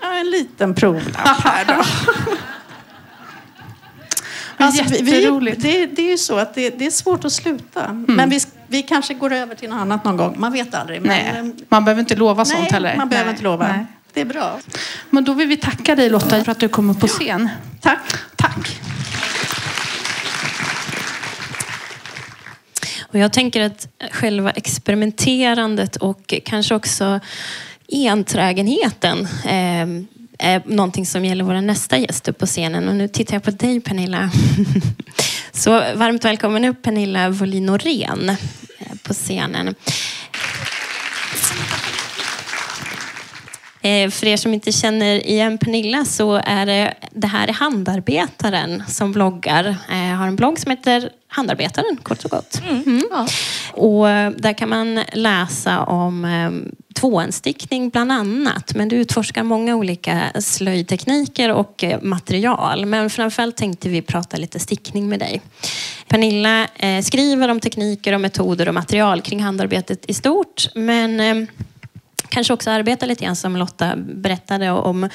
Ja, 0.00 0.14
en 0.20 0.30
liten 0.30 0.74
provlapp 0.74 1.40
här 1.40 1.64
då. 1.64 1.84
Alltså, 4.60 4.84
vi, 5.02 5.56
det, 5.58 5.86
det 5.86 6.02
är 6.02 6.10
ju 6.10 6.18
så 6.18 6.36
att 6.38 6.54
det, 6.54 6.70
det 6.70 6.86
är 6.86 6.90
svårt 6.90 7.24
att 7.24 7.32
sluta. 7.32 7.92
Men 7.92 8.30
vi, 8.30 8.40
vi 8.68 8.82
kanske 8.82 9.14
går 9.14 9.32
över 9.32 9.54
till 9.54 9.68
något 9.68 9.80
annat 9.80 10.04
någon 10.04 10.16
gång. 10.16 10.34
Man 10.38 10.52
vet 10.52 10.74
aldrig. 10.74 11.00
Men, 11.02 11.08
Nej, 11.08 11.32
eh, 11.36 11.64
man 11.68 11.84
behöver 11.84 12.00
inte 12.00 12.16
lova 12.16 12.42
nej, 12.42 12.46
sånt 12.52 12.70
heller. 12.70 12.96
man 12.96 13.08
behöver 13.08 13.26
Nej, 13.26 13.34
inte 13.34 13.44
lova. 13.44 13.68
nej. 13.68 13.86
Det 14.12 14.20
är 14.20 14.24
bra. 14.24 14.58
Men 15.10 15.24
då 15.24 15.32
vill 15.32 15.48
vi 15.48 15.56
tacka 15.56 15.96
dig 15.96 16.10
Lotta 16.10 16.44
för 16.44 16.52
att 16.52 16.60
du 16.60 16.68
kommer 16.68 16.94
på 16.94 17.06
scen. 17.06 17.48
Tack. 17.80 18.00
Tack. 18.36 18.80
Och 23.12 23.18
jag 23.18 23.32
tänker 23.32 23.60
att 23.60 23.88
själva 24.10 24.50
experimenterandet 24.50 25.96
och 25.96 26.34
kanske 26.44 26.74
också 26.74 27.20
enträgenheten 27.92 29.28
eh, 29.44 30.19
eh, 30.40 30.62
någonting 30.64 31.06
som 31.06 31.24
gäller 31.24 31.44
vår 31.44 31.60
nästa 31.60 31.98
gäst 31.98 32.28
upp 32.28 32.38
på 32.38 32.46
scenen. 32.46 32.88
Och 32.88 32.94
nu 32.94 33.08
tittar 33.08 33.34
jag 33.34 33.42
på 33.42 33.50
dig 33.50 33.80
Pernilla. 33.80 34.30
Så 35.52 35.70
varmt 35.70 36.24
välkommen 36.24 36.64
upp 36.64 36.82
Pernilla 36.82 37.30
Wollin 37.30 37.66
Norén 37.66 38.28
eh, 38.28 38.36
på 39.02 39.14
scenen. 39.14 39.74
För 43.82 44.26
er 44.26 44.36
som 44.36 44.54
inte 44.54 44.72
känner 44.72 45.26
igen 45.26 45.58
Pernilla 45.58 46.04
så 46.04 46.40
är 46.44 46.66
det, 46.66 46.94
det 47.10 47.26
här 47.26 47.48
är 47.48 47.52
Handarbetaren 47.52 48.82
som 48.88 49.12
bloggar. 49.12 49.76
Eh, 49.90 49.96
Har 49.96 50.26
en 50.26 50.36
blogg 50.36 50.58
som 50.58 50.70
heter 50.70 51.10
Handarbetaren, 51.28 51.96
kort 52.02 52.24
och 52.24 52.30
gott. 52.30 52.62
Mm. 52.68 53.02
Och 53.72 54.08
eh, 54.10 54.30
där 54.30 54.52
kan 54.52 54.68
man 54.68 55.00
läsa 55.12 55.84
om 55.84 56.24
eh, 56.24 56.72
tvåenstickning 57.00 57.90
bland 57.90 58.12
annat. 58.12 58.74
Men 58.74 58.88
du 58.88 58.96
utforskar 58.96 59.42
många 59.42 59.76
olika 59.76 60.20
slöjdtekniker 60.40 61.52
och 61.52 61.84
eh, 61.84 62.02
material. 62.02 62.86
Men 62.86 63.10
framförallt 63.10 63.56
tänkte 63.56 63.88
vi 63.88 64.02
prata 64.02 64.36
lite 64.36 64.58
stickning 64.58 65.08
med 65.08 65.18
dig. 65.18 65.40
Pernilla 66.08 66.66
eh, 66.76 67.02
skriver 67.02 67.48
om 67.48 67.60
tekniker 67.60 68.12
och 68.12 68.20
metoder 68.20 68.68
och 68.68 68.74
material 68.74 69.20
kring 69.20 69.42
handarbetet 69.42 70.04
i 70.08 70.14
stort. 70.14 70.68
Men 70.74 71.20
eh, 71.20 71.48
kanske 72.30 72.52
också 72.52 72.70
arbeta 72.70 73.06
lite 73.06 73.24
grann 73.24 73.36
som 73.36 73.56
Lotta 73.56 73.96
berättade 73.96 74.70
om 74.70 75.08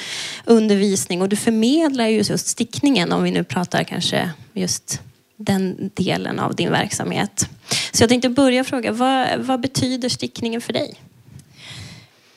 undervisning 0.45 1.21
och 1.21 1.29
du 1.29 1.35
förmedlar 1.35 2.07
ju 2.07 2.17
just 2.21 2.47
stickningen 2.47 3.11
om 3.11 3.23
vi 3.23 3.31
nu 3.31 3.43
pratar 3.43 3.83
kanske 3.83 4.29
just 4.53 5.01
den 5.37 5.91
delen 5.93 6.39
av 6.39 6.55
din 6.55 6.71
verksamhet. 6.71 7.49
Så 7.91 8.03
jag 8.03 8.09
tänkte 8.09 8.29
börja 8.29 8.63
fråga, 8.63 8.91
vad, 8.91 9.39
vad 9.39 9.59
betyder 9.59 10.09
stickningen 10.09 10.61
för 10.61 10.73
dig? 10.73 10.95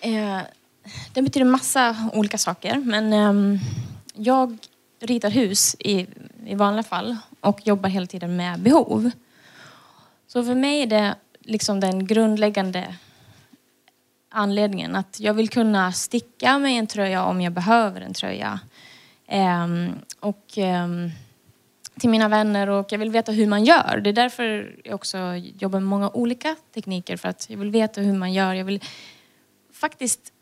Eh, 0.00 0.40
det 1.12 1.22
betyder 1.22 1.44
massa 1.44 2.10
olika 2.12 2.38
saker. 2.38 2.76
Men 2.76 3.12
eh, 3.12 3.60
jag 4.14 4.58
ritar 5.00 5.30
hus 5.30 5.76
i, 5.78 6.06
i 6.46 6.54
vanliga 6.54 6.82
fall 6.82 7.16
och 7.40 7.60
jobbar 7.66 7.88
hela 7.88 8.06
tiden 8.06 8.36
med 8.36 8.60
behov. 8.60 9.10
Så 10.26 10.44
för 10.44 10.54
mig 10.54 10.82
är 10.82 10.86
det 10.86 11.14
liksom 11.40 11.80
den 11.80 12.06
grundläggande 12.06 12.94
anledningen 14.28 14.96
att 14.96 15.20
jag 15.20 15.34
vill 15.34 15.48
kunna 15.48 15.92
sticka 15.92 16.58
mig 16.58 16.76
en 16.76 16.86
tröja 16.86 17.24
om 17.24 17.40
jag 17.40 17.52
behöver 17.52 18.00
en 18.00 18.14
tröja. 18.14 18.60
Ehm, 19.26 19.92
och 20.20 20.44
ehm, 20.56 21.10
till 21.98 22.10
mina 22.10 22.28
vänner 22.28 22.68
och 22.68 22.92
jag 22.92 22.98
vill 22.98 23.10
veta 23.10 23.32
hur 23.32 23.46
man 23.46 23.64
gör. 23.64 24.00
Det 24.04 24.10
är 24.10 24.14
därför 24.14 24.76
jag 24.84 24.94
också 24.94 25.18
jobbar 25.36 25.80
med 25.80 25.88
många 25.88 26.10
olika 26.10 26.56
tekniker 26.74 27.16
för 27.16 27.28
att 27.28 27.50
jag 27.50 27.58
vill 27.58 27.70
veta 27.70 28.00
hur 28.00 28.12
man 28.12 28.32
gör. 28.32 28.54
Jag 28.54 28.64
vill 28.64 28.84
faktiskt 29.72 30.32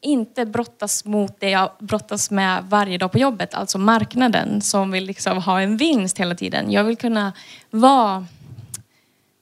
inte 0.00 0.46
brottas 0.46 1.04
mot 1.04 1.40
det 1.40 1.50
jag 1.50 1.70
brottas 1.78 2.30
med 2.30 2.64
varje 2.64 2.98
dag 2.98 3.12
på 3.12 3.18
jobbet, 3.18 3.54
alltså 3.54 3.78
marknaden 3.78 4.60
som 4.60 4.90
vill 4.90 5.04
liksom 5.04 5.42
ha 5.42 5.60
en 5.60 5.76
vinst 5.76 6.18
hela 6.18 6.34
tiden. 6.34 6.72
Jag 6.72 6.84
vill 6.84 6.96
kunna 6.96 7.32
vara, 7.70 8.26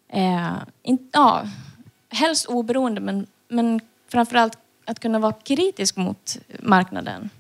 eh, 0.09 0.53
in, 0.83 1.11
ja, 1.13 1.43
helst 2.09 2.47
oberoende 2.47 3.01
men, 3.01 3.27
men 3.53 3.81
framförallt 4.09 4.59
att 4.85 5.01
kunna 5.01 5.19
vara 5.19 5.33
kritisk 5.33 5.97
mot 5.97 6.39
marknaden. 6.61 7.31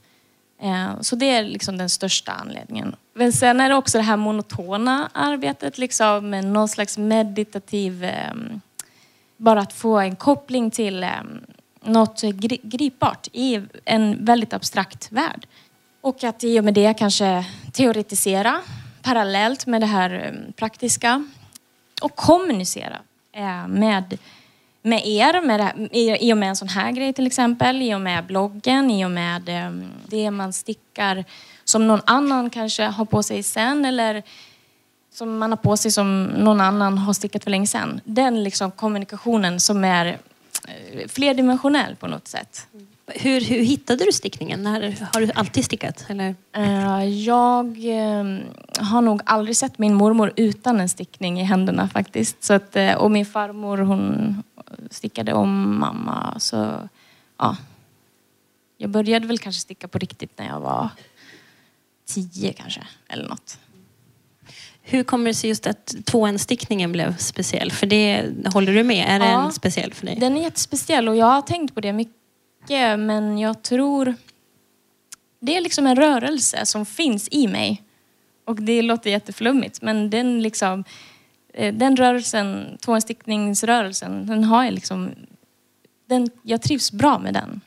Eh, 0.62 1.00
så 1.00 1.16
det 1.16 1.30
är 1.30 1.44
liksom 1.44 1.78
den 1.78 1.88
största 1.88 2.32
anledningen. 2.32 2.96
Men 3.14 3.32
sen 3.32 3.60
är 3.60 3.68
det 3.68 3.74
också 3.74 3.98
det 3.98 4.04
här 4.04 4.16
monotona 4.16 5.10
arbetet 5.14 5.78
liksom 5.78 6.30
med 6.30 6.44
någon 6.44 6.68
slags 6.68 6.98
meditativ 6.98 8.04
eh, 8.04 8.34
bara 9.36 9.60
att 9.60 9.72
få 9.72 9.98
en 9.98 10.16
koppling 10.16 10.70
till 10.70 11.02
eh, 11.02 11.10
något 11.80 12.22
gripbart 12.62 13.28
i 13.32 13.60
en 13.84 14.24
väldigt 14.24 14.52
abstrakt 14.52 15.12
värld. 15.12 15.46
Och 16.00 16.24
att 16.24 16.44
i 16.44 16.60
och 16.60 16.64
med 16.64 16.74
det 16.74 16.94
kanske 16.94 17.44
teoretisera 17.72 18.60
parallellt 19.02 19.66
med 19.66 19.80
det 19.82 19.86
här 19.86 20.36
praktiska 20.56 21.28
och 22.02 22.16
kommunicera 22.16 22.98
med, 23.68 24.18
med 24.82 25.06
er, 25.06 25.46
med 25.46 25.60
här, 25.60 25.88
i, 25.96 26.32
och 26.32 26.38
med 26.38 26.48
en 26.48 26.56
sån 26.56 26.68
här 26.68 26.92
grej 26.92 27.12
till 27.12 27.26
exempel, 27.26 27.82
i 27.82 27.94
och 27.94 28.00
med 28.00 28.26
bloggen, 28.26 28.90
i 28.90 29.04
och 29.04 29.10
med 29.10 29.48
eh, 29.48 29.70
det 30.06 30.30
man 30.30 30.52
stickar 30.52 31.24
som 31.64 31.86
någon 31.86 32.00
annan 32.04 32.50
kanske 32.50 32.84
har 32.84 33.04
på 33.04 33.22
sig 33.22 33.42
sen 33.42 33.84
eller 33.84 34.22
som 35.12 35.38
man 35.38 35.50
har 35.50 35.56
på 35.56 35.76
sig 35.76 35.90
som 35.90 36.24
någon 36.24 36.60
annan 36.60 36.98
har 36.98 37.12
stickat 37.12 37.44
för 37.44 37.50
länge 37.50 37.66
sedan. 37.66 38.00
Den 38.04 38.44
liksom 38.44 38.70
kommunikationen 38.70 39.60
som 39.60 39.84
är 39.84 40.06
eh, 40.68 41.08
flerdimensionell 41.08 41.96
på 41.96 42.06
något 42.06 42.28
sätt. 42.28 42.66
Hur, 43.06 43.40
hur 43.40 43.58
hittade 43.58 44.04
du 44.04 44.12
stickningen? 44.12 44.62
När, 44.62 44.96
har 45.12 45.20
du 45.20 45.30
alltid 45.34 45.64
stickat? 45.64 46.04
Eller? 46.08 46.34
Eh, 46.56 47.04
Jag 47.04 47.66
eh, 47.66 48.24
har 48.78 49.00
nog 49.00 49.22
aldrig 49.24 49.56
sett 49.56 49.78
min 49.78 49.94
mormor 49.94 50.32
utan 50.36 50.80
en 50.80 50.88
stickning 50.88 51.40
i 51.40 51.44
händerna 51.44 51.88
faktiskt. 51.88 52.44
Så 52.44 52.52
att, 52.52 52.76
eh, 52.76 52.94
och 52.94 53.10
min 53.10 53.26
farmor 53.26 53.78
hon 53.78 54.42
stickade 54.90 55.32
om 55.32 55.78
mamma. 55.80 56.34
Så, 56.40 56.88
ja. 57.38 57.56
Jag 58.76 58.90
började 58.90 59.26
väl 59.26 59.38
kanske 59.38 59.60
sticka 59.60 59.88
på 59.88 59.98
riktigt 59.98 60.38
när 60.38 60.46
jag 60.46 60.60
var 60.60 60.88
tio 62.06 62.52
kanske, 62.52 62.82
eller 63.08 63.28
något. 63.28 63.58
Hur 64.82 65.02
kommer 65.04 65.26
det 65.26 65.34
sig 65.34 65.48
just 65.50 65.66
att 65.66 65.94
tvåenstickningen 66.04 66.92
blev 66.92 67.16
speciell? 67.16 67.72
För 67.72 67.86
det 67.86 68.30
håller 68.52 68.74
du 68.74 68.84
med? 68.84 69.06
Är 69.22 69.26
Ja. 69.26 69.38
den 69.40 69.52
speciell 69.52 69.94
för 69.94 70.06
dig? 70.06 70.16
Den 70.20 70.36
är 70.36 70.42
jättespeciell 70.42 71.08
och 71.08 71.16
jag 71.16 71.26
har 71.26 71.42
tänkt 71.42 71.74
på 71.74 71.80
det 71.80 71.92
mycket 71.92 72.16
men 72.98 73.38
jag 73.38 73.62
tror 73.62 74.14
det 75.40 75.56
är 75.56 75.60
liksom 75.60 75.86
en 75.86 75.96
rörelse 75.96 76.66
som 76.66 76.86
finns 76.86 77.28
i 77.30 77.46
mig. 77.46 77.82
Och 78.44 78.62
det 78.62 78.82
låter 78.82 79.10
jätteflummigt 79.10 79.82
men 79.82 80.10
den 80.10 80.42
liksom 80.42 80.84
den 81.52 81.96
rörelsen, 81.96 82.78
tvåenstickningsrörelsen, 82.80 84.26
den 84.26 84.44
har 84.44 84.64
jag 84.64 84.74
liksom 84.74 85.10
den, 86.08 86.30
jag 86.42 86.62
trivs 86.62 86.92
bra 86.92 87.18
med 87.18 87.34
den. 87.34 87.60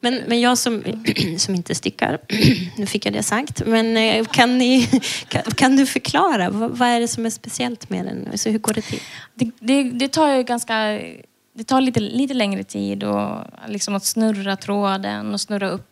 Men, 0.00 0.22
men 0.26 0.40
jag 0.40 0.58
som, 0.58 0.82
som 1.38 1.54
inte 1.54 1.74
stickar, 1.74 2.18
nu 2.78 2.86
fick 2.86 3.06
jag 3.06 3.12
det 3.12 3.22
sagt, 3.22 3.66
men 3.66 3.96
eh, 3.96 4.24
kan, 4.24 4.58
ni, 4.58 4.86
kan, 5.28 5.42
kan 5.42 5.76
du 5.76 5.86
förklara? 5.86 6.50
Vad, 6.50 6.70
vad 6.70 6.88
är 6.88 7.00
det 7.00 7.08
som 7.08 7.26
är 7.26 7.30
speciellt 7.30 7.90
med 7.90 8.04
den? 8.04 8.28
Alltså, 8.30 8.50
hur 8.50 8.58
går 8.58 8.72
det 8.72 8.82
till? 8.82 9.00
Det, 9.34 9.50
det, 9.60 9.82
det 9.82 10.08
tar 10.08 10.36
ju 10.36 10.42
ganska 10.42 11.00
det 11.58 11.64
tar 11.64 11.80
lite, 11.80 12.00
lite 12.00 12.34
längre 12.34 12.64
tid 12.64 13.04
och 13.04 13.44
liksom 13.68 13.94
att 13.94 14.04
snurra 14.04 14.56
tråden 14.56 15.32
och 15.32 15.40
snurra 15.40 15.70
upp. 15.70 15.90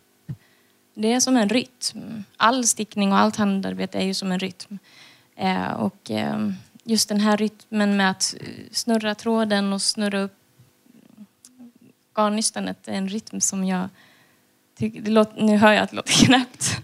Det 0.93 1.13
är 1.13 1.19
som 1.19 1.37
en 1.37 1.49
rytm. 1.49 2.23
All 2.37 2.67
stickning 2.67 3.11
och 3.11 3.17
allt 3.17 3.35
handarbete 3.35 3.97
är 3.97 4.03
ju 4.03 4.13
som 4.13 4.31
en 4.31 4.39
rytm. 4.39 4.79
Eh, 5.35 5.71
och 5.71 6.11
eh, 6.11 6.49
just 6.87 7.09
den 7.09 7.19
här 7.19 7.37
rytmen 7.37 7.97
med 7.97 8.11
att 8.11 8.35
snurra 8.71 9.15
tråden 9.15 9.73
och 9.73 9.81
snurra 9.81 10.19
upp 10.19 10.33
garnnystanet 12.15 12.87
är 12.87 12.93
en 12.93 13.09
rytm 13.09 13.41
som 13.41 13.65
jag 13.65 13.89
tycker, 14.79 15.01
låter, 15.01 15.41
nu 15.41 15.57
hör 15.57 15.71
jag 15.71 15.83
att 15.83 15.89
det 15.89 15.95
låter 15.95 16.13
knäppt. 16.25 16.75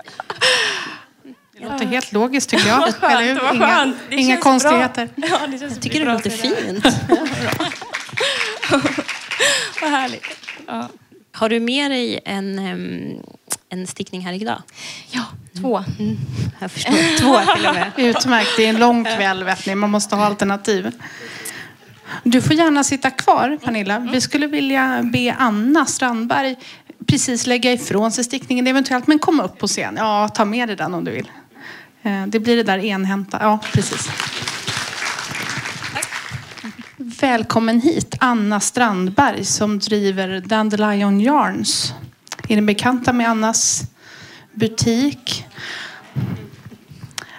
Det 1.51 1.59
låter 1.69 1.85
helt 1.85 2.11
logiskt 2.11 2.49
tycker 2.49 2.67
jag. 2.67 2.93
Skönt, 2.93 3.13
Eller 3.13 3.53
Inga, 3.53 3.93
inga 4.09 4.37
konstigheter. 4.37 5.09
Ja, 5.15 5.47
Jag 5.61 5.81
tycker 5.81 5.99
det 5.99 6.13
låter 6.13 6.29
fint. 6.29 6.85
Vad 9.81 9.89
härligt. 9.91 10.25
Ja. 10.67 10.89
Har 11.31 11.49
du 11.49 11.59
med 11.59 11.91
dig 11.91 12.19
en, 12.25 12.59
en 13.73 13.87
stickning 13.87 14.21
här 14.21 14.33
idag? 14.33 14.61
Ja, 15.11 15.21
Två. 15.61 15.83
Jag 16.59 16.71
förstår. 16.71 17.17
Två 17.19 17.53
till 17.55 17.65
och 17.67 17.73
med. 17.75 17.91
Utmärkt. 17.97 18.49
Det 18.57 18.65
är 18.65 18.69
en 18.69 18.79
lång 18.79 19.03
kväll, 19.03 19.43
vet 19.43 19.65
ni. 19.65 19.75
Man 19.75 19.89
måste 19.89 20.15
ha 20.15 20.25
alternativ. 20.25 20.91
Du 22.23 22.41
får 22.41 22.53
gärna 22.53 22.83
sitta 22.83 23.09
kvar, 23.11 23.57
Pernilla. 23.63 23.99
Vi 23.99 24.21
skulle 24.21 24.47
vilja 24.47 25.01
be 25.03 25.35
Anna 25.39 25.85
Strandberg 25.85 26.55
precis 27.07 27.47
lägga 27.47 27.71
ifrån 27.73 28.11
sig 28.11 28.23
stickningen 28.23 28.67
eventuellt, 28.67 29.07
men 29.07 29.19
komma 29.19 29.43
upp 29.43 29.59
på 29.59 29.67
scen. 29.67 29.95
Ja, 29.97 30.27
ta 30.27 30.45
med 30.45 30.69
dig 30.69 30.75
den 30.75 30.93
om 30.93 31.03
du 31.03 31.11
vill. 31.11 31.31
Eh, 32.03 32.25
Det 32.27 32.39
blir 32.39 32.55
det 32.55 32.63
där 32.63 32.77
enhänta. 32.85 33.37
Ja, 33.41 33.59
precis. 33.73 34.09
Välkommen 36.97 37.81
hit, 37.81 38.15
Anna 38.19 38.59
Strandberg 38.59 39.45
som 39.45 39.79
driver 39.79 40.41
Dandelion 40.45 41.21
Yarns. 41.21 41.93
Är 42.47 42.55
ni 42.55 42.61
bekanta 42.61 43.13
med 43.13 43.29
Annas 43.29 43.83
butik? 44.53 45.45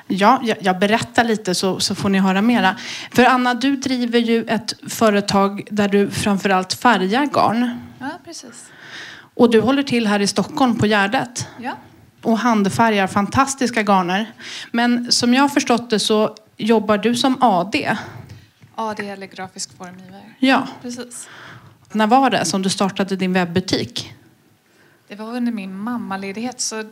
Ja, 0.07 0.41
jag, 0.45 0.57
jag 0.61 0.79
berättar 0.79 1.25
lite 1.25 1.55
så, 1.55 1.81
så 1.81 1.95
får 1.95 2.09
ni 2.09 2.19
höra 2.19 2.43
mera. 2.43 2.77
För 3.13 3.25
Anna, 3.25 3.55
du 3.55 3.77
driver 3.77 4.19
ju 4.19 4.45
ett 4.45 4.75
företag 4.89 5.63
där 5.71 5.89
du 5.89 6.11
framförallt 6.11 6.73
färgar 6.73 7.27
garn. 7.27 7.81
Ja, 7.99 8.11
precis. 8.25 8.67
Och 9.35 9.51
du 9.51 9.61
håller 9.61 9.83
till 9.83 10.07
här 10.07 10.21
i 10.21 10.27
Stockholm 10.27 10.79
på 10.79 10.87
Gärdet 10.87 11.49
Ja. 11.61 11.73
och 12.23 12.39
handfärgar 12.39 13.07
fantastiska 13.07 13.83
garner. 13.83 14.33
Men 14.73 15.13
som 15.13 15.35
jag 15.35 15.43
har 15.43 15.49
förstått 15.49 15.91
det 15.91 15.99
så 15.99 16.37
jobbar 16.57 16.99
du 16.99 17.15
som 17.15 17.43
AD. 17.43 17.97
AD 18.75 19.01
eller 19.11 19.27
grafisk 19.27 19.77
formgivare. 19.77 20.23
Ja. 20.39 20.67
Precis. 20.83 21.29
När 21.93 22.07
var 22.07 22.31
det 22.31 22.45
som 22.45 22.63
du 22.63 22.69
startade 22.71 23.17
din 23.17 23.33
webbutik? 23.33 24.15
Det 25.09 25.15
var 25.15 25.37
under 25.37 25.53
min 25.53 25.77
mammaledighet, 25.79 26.61
så 26.61 26.85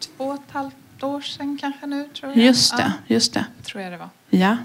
två 0.00 0.24
och 0.24 0.34
ett 0.34 0.50
halvt 0.50 1.02
år 1.02 1.20
sedan 1.20 1.58
kanske 1.60 1.86
nu, 1.86 2.08
tror 2.14 2.32
jag. 2.32 2.44
Just 2.44 2.76
det, 2.76 2.92
just 3.06 3.34
det. 3.34 3.44
Ja, 3.56 3.62
tror 3.64 3.82
jag 3.82 3.92
det 3.92 3.98
var. 3.98 4.08
Ja. 4.30 4.56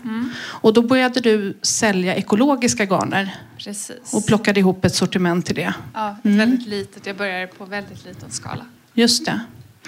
Och 0.43 0.73
då 0.73 0.81
började 0.81 1.19
du 1.19 1.57
sälja 1.61 2.15
ekologiska 2.15 2.85
garner 2.85 3.35
Precis. 3.57 4.13
och 4.13 4.25
plockade 4.25 4.59
ihop 4.59 4.85
ett 4.85 4.95
sortiment 4.95 5.45
till 5.45 5.55
det. 5.55 5.73
Ja, 5.93 6.11
ett 6.11 6.17
väldigt 6.23 6.67
litet. 6.67 7.05
Jag 7.05 7.17
började 7.17 7.47
på 7.47 7.65
väldigt 7.65 8.05
liten 8.05 8.31
skala. 8.31 8.65
Just 8.93 9.25
det. 9.25 9.39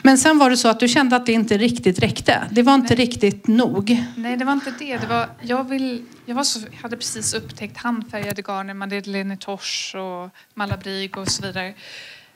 Men 0.03 0.17
sen 0.17 0.37
var 0.37 0.49
det 0.49 0.57
så 0.57 0.67
att 0.67 0.79
du 0.79 0.87
kände 0.87 1.15
att 1.15 1.25
det 1.25 1.31
inte 1.31 1.57
riktigt 1.57 1.99
räckte. 1.99 2.43
Det 2.51 2.61
var 2.63 2.75
inte 2.75 2.95
riktigt 2.95 3.47
nog. 3.47 4.05
Nej, 4.15 4.37
det 4.37 4.45
var 4.45 4.53
inte 4.53 4.73
det. 4.79 4.97
det 4.97 5.07
var, 5.07 5.29
jag, 5.41 5.69
vill, 5.69 6.05
jag 6.25 6.35
var 6.35 6.43
så, 6.43 6.59
hade 6.81 6.97
precis 6.97 7.33
upptäckt 7.33 7.77
handfärgade 7.77 8.41
garner, 8.41 8.73
Madeleine 8.73 9.37
Tosh 9.37 9.95
och 9.95 10.29
Malabrig 10.53 11.17
och 11.17 11.27
så 11.27 11.41
vidare. 11.43 11.73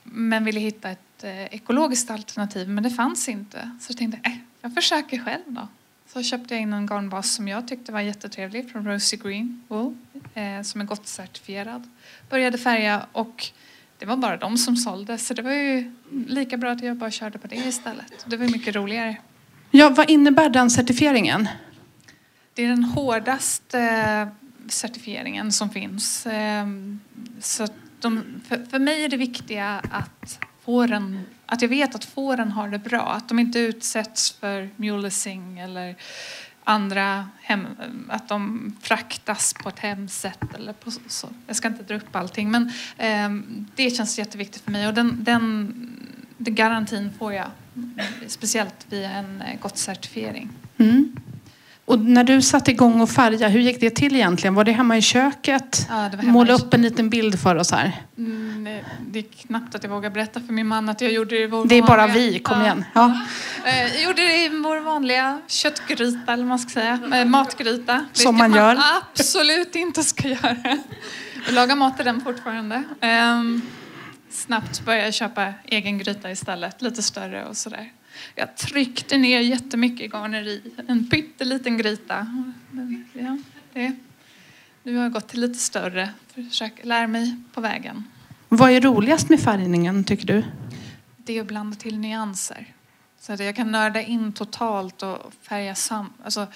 Men 0.08 0.44
ville 0.44 0.60
hitta 0.60 0.90
ett 0.90 1.24
eh, 1.24 1.44
ekologiskt 1.46 2.12
alternativ, 2.12 2.70
men 2.70 2.84
det 2.84 2.90
fanns 2.90 3.30
inte. 3.30 3.72
Så 3.82 3.92
jag 3.92 3.98
tänkte, 3.98 4.20
eh, 4.24 4.38
jag 4.62 4.74
försöker 4.74 5.20
själv 5.20 5.44
då. 5.48 5.68
Så 6.08 6.24
köpte 6.24 6.54
jag 6.54 6.62
in 6.62 6.74
en 6.74 6.86
garnbas 6.86 7.34
som 7.34 7.48
jag 7.48 7.68
tyckte 7.68 7.92
var 7.92 8.02
jättetrevlig 8.02 8.72
från 8.72 8.88
Rosie 8.88 9.20
Green 9.24 9.64
Wool, 9.68 9.96
eh, 10.34 10.62
som 10.62 10.82
är 10.82 10.86
gott 10.86 11.08
certifierad. 11.08 11.90
Började 12.30 12.58
färga 12.58 13.06
och 13.12 13.46
det 14.00 14.06
var 14.06 14.18
bara 14.18 14.38
de 14.38 14.58
som 14.58 14.78
sålde, 14.78 15.18
så 15.18 15.34
det 15.34 15.42
var 15.42 15.52
ju 15.52 15.92
lika 16.28 16.58
bra 16.58 16.72
att 16.72 16.84
jag 16.84 16.98
bara 16.98 17.12
körde 17.12 17.38
på 17.38 17.48
det 17.48 17.56
istället. 17.56 18.26
Det 18.26 18.38
var 18.38 18.48
mycket 18.48 18.76
roligare. 18.76 19.18
Ja, 19.72 19.90
vad 19.90 20.10
innebär 20.10 20.50
den 20.50 20.70
certifieringen? 20.70 21.48
Det 22.54 22.64
är 22.64 22.68
den 22.68 22.84
hårdaste 22.84 23.80
eh, 23.80 24.28
certifieringen 24.70 25.52
som 25.52 25.70
finns. 25.70 26.28
Ehm, 26.28 27.00
Så 27.42 27.68
de, 28.00 28.42
för, 28.48 28.66
för 28.66 28.80
mig 28.80 29.06
är 29.06 29.10
det 29.10 29.18
viktiga 29.18 29.82
att 29.92 30.40
fåren, 30.66 31.22
att 31.46 31.62
jag 31.62 31.70
vet 31.70 31.96
att 31.96 32.06
fåren 32.06 32.52
har 32.52 32.70
det 32.70 32.80
bra. 32.80 33.02
Att 33.02 33.30
de 33.30 33.40
inte 33.40 33.60
utsätts 33.60 34.32
för 34.32 34.70
mulesing 34.76 35.60
eller 35.60 35.96
andra 36.64 37.30
hem, 37.42 37.68
att 38.10 38.30
de 38.30 38.74
fraktas 38.82 39.54
på 39.54 39.70
ett 39.70 39.80
hemskt 39.80 40.22
sätt. 40.22 40.56
Eller 40.56 40.74
på, 40.74 40.92
så. 41.08 41.30
Jag 41.48 41.56
ska 41.56 41.68
inte 41.68 41.84
dra 41.84 41.96
upp 41.96 42.16
allting 42.16 42.52
men 42.52 42.72
eh, 42.98 43.30
det 43.76 43.90
känns 43.90 44.20
jätteviktigt 44.20 44.62
för 44.62 44.72
mig 44.72 44.88
och 44.88 44.94
den, 44.94 45.24
den, 45.24 45.74
den 46.38 46.56
garantin 46.56 47.14
får 47.20 47.34
jag 47.34 47.48
speciellt 48.28 48.86
via 48.90 49.12
en 49.12 49.42
eh, 49.42 49.60
gott 49.60 49.78
certifiering. 49.78 50.50
Mm. 50.78 51.16
Och 51.86 52.00
när 52.00 52.24
du 52.24 52.42
satte 52.42 52.72
igång 52.72 53.02
och 53.02 53.10
färga, 53.10 53.48
hur 53.48 53.60
gick 53.60 53.80
det 53.80 53.90
till 53.90 54.16
egentligen? 54.16 54.56
Var 54.56 54.64
det 54.64 54.72
hemma 54.72 54.98
i 54.98 55.02
köket? 55.02 55.86
Ja, 55.90 55.96
hemma 55.96 56.24
Måla 56.24 56.52
i- 56.52 56.56
upp 56.56 56.74
en 56.74 56.82
liten 56.82 57.10
bild 57.10 57.40
för 57.40 57.56
oss 57.56 57.72
här. 57.72 58.02
Mm, 58.18 58.64
det- 59.08 59.20
är 59.20 59.24
knappt 59.48 59.76
att 59.76 59.84
jag 59.84 59.90
vågar 59.92 60.10
berätta 60.10 60.40
för 60.40 60.54
min 60.54 60.68
man 60.68 60.90
att 60.90 61.02
jag 61.02 61.12
gjorde 61.12 61.36
det 61.36 61.42
i 61.42 61.48
vår 61.48 61.66
Det 61.66 61.76
är 61.76 61.82
bara 61.82 62.08
vanliga- 62.08 62.32
vi, 62.32 62.40
kom 62.40 62.58
Ja. 62.60 62.64
igen. 62.66 62.86
Ja. 62.94 63.18
Eh, 63.66 63.82
Jag 63.94 64.04
gjorde 64.04 64.22
det 64.22 64.46
i 64.46 64.50
vår 64.50 64.80
vanliga 64.80 65.42
köttgryta, 65.48 66.34
eller 66.34 66.44
vad 66.44 66.48
man 66.50 66.60
ska 66.60 66.70
säga. 66.70 67.00
Eh, 67.14 67.26
Matgryta. 67.26 68.06
Som 68.14 68.38
man 68.38 68.54
gör. 68.54 68.80
absolut 69.12 69.76
inte 69.76 70.04
ska 70.04 70.28
göra. 70.28 70.56
Jag 71.46 71.54
lagar 71.56 71.76
mat 71.76 72.00
i 72.00 72.04
den 72.04 72.22
fortfarande. 72.22 72.84
Ehm, 73.02 73.62
Snabbt 74.32 74.86
började 74.86 75.06
jag 75.06 75.14
köpa 75.14 75.54
egen 75.66 75.98
gryta 75.98 76.32
istället, 76.32 76.82
lite 76.82 77.04
större 77.04 77.46
och 77.46 77.58
sådär. 77.58 77.90
Jag 78.36 78.58
tryckte 78.58 79.18
ner 79.18 79.40
jättemycket 79.40 80.12
garneri, 80.12 80.62
en 80.88 81.10
pytteliten 81.10 81.78
gryta. 81.78 82.54
Men, 82.72 83.06
Ja, 83.14 83.38
det, 83.74 83.96
nu 84.84 84.96
har 84.96 85.04
jag 85.04 85.12
gått 85.12 85.28
till 85.28 85.42
lite 85.42 85.60
större, 85.60 86.10
försöker 86.34 86.86
lära 86.88 87.08
mig 87.08 87.36
på 87.54 87.62
vägen. 87.62 88.04
Vad 88.50 88.72
är 88.72 88.82
roligast 88.82 89.30
med 89.30 89.40
färgningen, 89.40 90.04
tycker 90.04 90.28
du? 90.28 90.44
det 91.26 91.38
är 91.38 91.42
att 91.42 91.48
blanda 91.48 91.78
till 91.78 92.00
nyanser. 92.00 92.74
Så 93.20 93.34
att 93.34 93.40
jag 93.40 93.56
kan 93.56 93.72
nörda 93.72 94.02
in 94.02 94.34
totalt 94.34 95.04
och 95.04 95.34
färga 95.42 95.76
sam, 95.76 96.14
alltså 96.24 96.48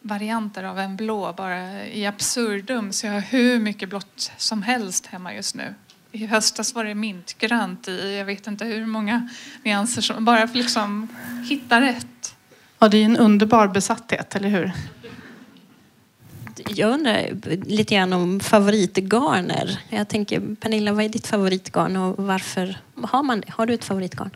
varianter 0.00 0.64
av 0.64 0.78
en 0.78 0.96
blå 0.96 1.32
bara 1.32 1.86
i 1.86 2.06
absurdum. 2.06 2.92
Så 2.92 3.06
jag 3.06 3.12
har 3.12 3.20
hur 3.20 3.60
mycket 3.60 3.88
blått 3.88 4.32
som 4.36 4.62
helst 4.62 5.06
hemma 5.06 5.34
just 5.34 5.54
nu. 5.54 5.74
I 6.12 6.26
höstas 6.26 6.74
var 6.74 6.84
det 6.84 6.94
mintgrönt 6.94 7.88
i 7.88 8.16
jag 8.18 8.24
vet 8.24 8.46
inte 8.46 8.64
hur 8.64 8.86
många 8.86 9.28
nyanser. 9.64 10.02
Som, 10.02 10.24
bara 10.24 10.48
för 10.48 10.58
liksom 10.58 11.08
hitta 11.48 11.80
rätt. 11.80 12.36
Ja, 12.78 12.88
det 12.88 12.96
är 12.98 13.04
en 13.04 13.16
underbar 13.16 13.68
besatthet, 13.68 14.36
eller 14.36 14.48
hur? 14.48 14.72
Jag 16.68 16.92
undrar 16.92 17.30
lite 17.64 17.94
grann 17.94 18.12
om 18.12 18.40
favoritgarner. 18.40 19.80
Jag 19.88 20.08
tänker, 20.08 20.54
Pernilla, 20.54 20.92
vad 20.92 21.04
är 21.04 21.08
ditt 21.08 21.26
favoritgarn 21.26 21.96
och 21.96 22.26
varför 22.26 22.78
har 23.02 23.22
man 23.22 23.40
det? 23.40 23.50
Har 23.50 23.66
du 23.66 23.74
ett 23.74 23.84
favoritgarn? 23.84 24.30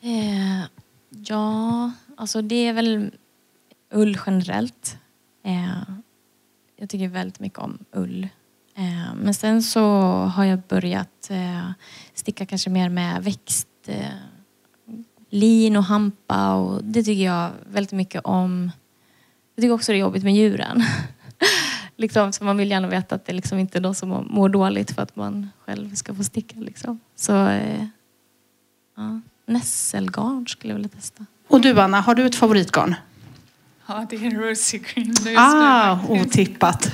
Eh, 0.00 0.66
ja, 1.10 1.92
alltså 2.16 2.42
det 2.42 2.66
är 2.68 2.72
väl 2.72 3.10
ull 3.92 4.18
generellt. 4.26 4.96
Eh, 5.44 5.82
jag 6.76 6.88
tycker 6.88 7.08
väldigt 7.08 7.40
mycket 7.40 7.58
om 7.58 7.78
ull. 7.92 8.28
Eh, 8.76 9.14
men 9.16 9.34
sen 9.34 9.62
så 9.62 9.82
har 10.34 10.44
jag 10.44 10.58
börjat 10.68 11.30
eh, 11.30 11.70
sticka 12.14 12.46
kanske 12.46 12.70
mer 12.70 12.88
med 12.88 13.24
växt, 13.24 13.68
eh, 13.86 14.06
lin 15.30 15.76
och 15.76 15.84
hampa 15.84 16.54
och 16.54 16.84
det 16.84 17.02
tycker 17.02 17.24
jag 17.24 17.50
väldigt 17.70 17.92
mycket 17.92 18.22
om. 18.24 18.70
Jag 19.54 19.62
tycker 19.62 19.74
också 19.74 19.92
det 19.92 19.98
är 19.98 20.00
jobbigt 20.00 20.24
med 20.24 20.34
djuren. 20.34 20.84
liksom, 21.96 22.32
så 22.32 22.44
man 22.44 22.56
vill 22.56 22.70
gärna 22.70 22.88
veta 22.88 23.14
att 23.14 23.26
det 23.26 23.32
liksom 23.32 23.58
inte 23.58 23.78
är 23.78 23.82
de 23.82 23.94
som 23.94 24.26
mår 24.30 24.48
dåligt 24.48 24.90
för 24.90 25.02
att 25.02 25.16
man 25.16 25.50
själv 25.64 25.94
ska 25.94 26.14
få 26.14 26.24
sticka. 26.24 26.56
Liksom. 26.58 27.00
Så 27.16 27.32
ja, 28.96 29.20
nässelgarn 29.46 30.46
skulle 30.46 30.72
jag 30.72 30.76
vilja 30.76 30.88
testa. 30.88 31.26
Och 31.48 31.60
du, 31.60 31.80
Anna, 31.80 32.00
har 32.00 32.14
du 32.14 32.26
ett 32.26 32.34
favoritgarn? 32.34 32.94
Ja, 33.86 34.06
det 34.10 34.16
är 34.16 34.24
en 34.24 34.40
Rosie 34.40 34.80
Green 34.80 35.14
Ah, 35.36 35.98
otippat. 36.08 36.92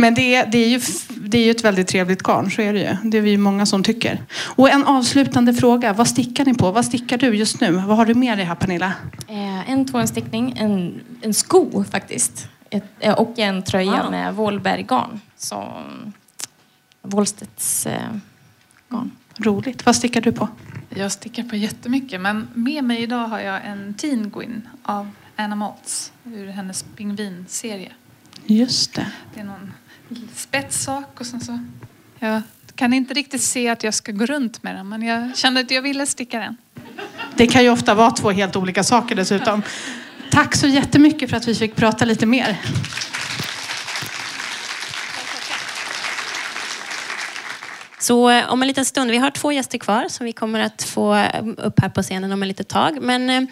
Men 0.00 0.14
det 0.14 0.34
är, 0.34 0.46
det, 0.46 0.58
är 0.58 0.68
ju, 0.68 0.80
det 1.20 1.38
är 1.38 1.44
ju 1.44 1.50
ett 1.50 1.64
väldigt 1.64 1.88
trevligt 1.88 2.22
garn, 2.22 2.50
så 2.50 2.62
är 2.62 2.72
det 2.72 2.78
ju. 2.80 3.10
Det 3.10 3.18
är 3.18 3.22
vi 3.22 3.36
många 3.36 3.66
som 3.66 3.82
tycker. 3.82 4.22
Och 4.56 4.70
en 4.70 4.84
avslutande 4.84 5.54
fråga. 5.54 5.92
Vad 5.92 6.08
stickar 6.08 6.44
ni 6.44 6.54
på? 6.54 6.70
Vad 6.70 6.84
stickar 6.84 7.18
du 7.18 7.34
just 7.36 7.60
nu? 7.60 7.72
Vad 7.72 7.96
har 7.96 8.06
du 8.06 8.14
med 8.14 8.38
dig 8.38 8.44
här, 8.46 8.54
Pernilla? 8.54 8.92
Eh, 9.28 9.70
en 9.70 9.86
tvåhandsstickning, 9.86 10.54
en, 10.58 11.00
en 11.22 11.34
sko 11.34 11.84
faktiskt. 11.90 12.48
Ett, 12.70 12.84
eh, 13.00 13.14
och 13.14 13.38
en 13.38 13.62
tröja 13.62 14.02
Ah. 14.04 14.10
med 14.10 14.34
Vålberggarn. 14.34 15.20
Som 15.36 16.12
Wåhlstedts 17.02 17.86
eh, 17.86 18.00
garn. 18.88 19.10
Roligt. 19.36 19.86
Vad 19.86 19.96
stickar 19.96 20.20
du 20.20 20.32
på? 20.32 20.48
Jag 20.88 21.12
stickar 21.12 21.42
på 21.42 21.56
jättemycket, 21.56 22.20
men 22.20 22.48
med 22.54 22.84
mig 22.84 23.02
idag 23.02 23.28
har 23.28 23.40
jag 23.40 23.66
en 23.66 23.94
Teen 23.94 24.30
Gwyn 24.30 24.68
av 24.82 25.10
Anna 25.36 25.54
Maltz 25.56 26.12
ur 26.24 26.46
hennes 26.46 26.82
pingvinserie. 26.96 27.92
Just 28.46 28.94
det. 28.94 29.06
Det 29.34 29.40
är 29.40 29.44
någon 29.44 29.72
spetssak 30.34 31.20
och 31.20 31.26
sen 31.26 31.40
så... 31.40 31.58
Jag 32.18 32.42
kan 32.74 32.92
inte 32.92 33.14
riktigt 33.14 33.42
se 33.42 33.68
att 33.68 33.84
jag 33.84 33.94
ska 33.94 34.12
gå 34.12 34.26
runt 34.26 34.62
med 34.62 34.76
den, 34.76 34.88
men 34.88 35.02
jag 35.02 35.36
kände 35.36 35.60
att 35.60 35.70
jag 35.70 35.82
ville 35.82 36.06
sticka 36.06 36.38
den. 36.38 36.56
Det 37.36 37.46
kan 37.46 37.62
ju 37.62 37.70
ofta 37.70 37.94
vara 37.94 38.10
två 38.10 38.30
helt 38.30 38.56
olika 38.56 38.84
saker 38.84 39.14
dessutom. 39.14 39.62
Tack 40.30 40.56
så 40.56 40.66
jättemycket 40.66 41.30
för 41.30 41.36
att 41.36 41.48
vi 41.48 41.54
fick 41.54 41.76
prata 41.76 42.04
lite 42.04 42.26
mer. 42.26 42.60
Så 47.98 48.30
eh, 48.30 48.52
om 48.52 48.62
en 48.62 48.68
liten 48.68 48.84
stund, 48.84 49.10
vi 49.10 49.16
har 49.16 49.30
två 49.30 49.52
gäster 49.52 49.78
kvar 49.78 50.06
som 50.08 50.26
vi 50.26 50.32
kommer 50.32 50.60
att 50.60 50.82
få 50.82 51.14
eh, 51.14 51.44
upp 51.56 51.80
här 51.80 51.88
på 51.88 52.02
scenen 52.02 52.32
om 52.32 52.42
en 52.42 52.48
litet 52.48 52.68
tag. 52.68 52.98
Men 53.02 53.30
eh, 53.30 53.42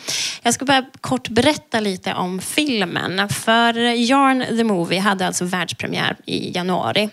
jag 0.42 0.54
ska 0.54 0.64
bara 0.64 0.84
kort 1.00 1.28
berätta 1.28 1.80
lite 1.80 2.14
om 2.14 2.40
filmen. 2.40 3.28
För 3.28 3.74
Yarn 3.94 4.44
the 4.56 4.64
Movie 4.64 5.00
hade 5.00 5.26
alltså 5.26 5.44
världspremiär 5.44 6.16
i 6.24 6.52
januari. 6.56 7.10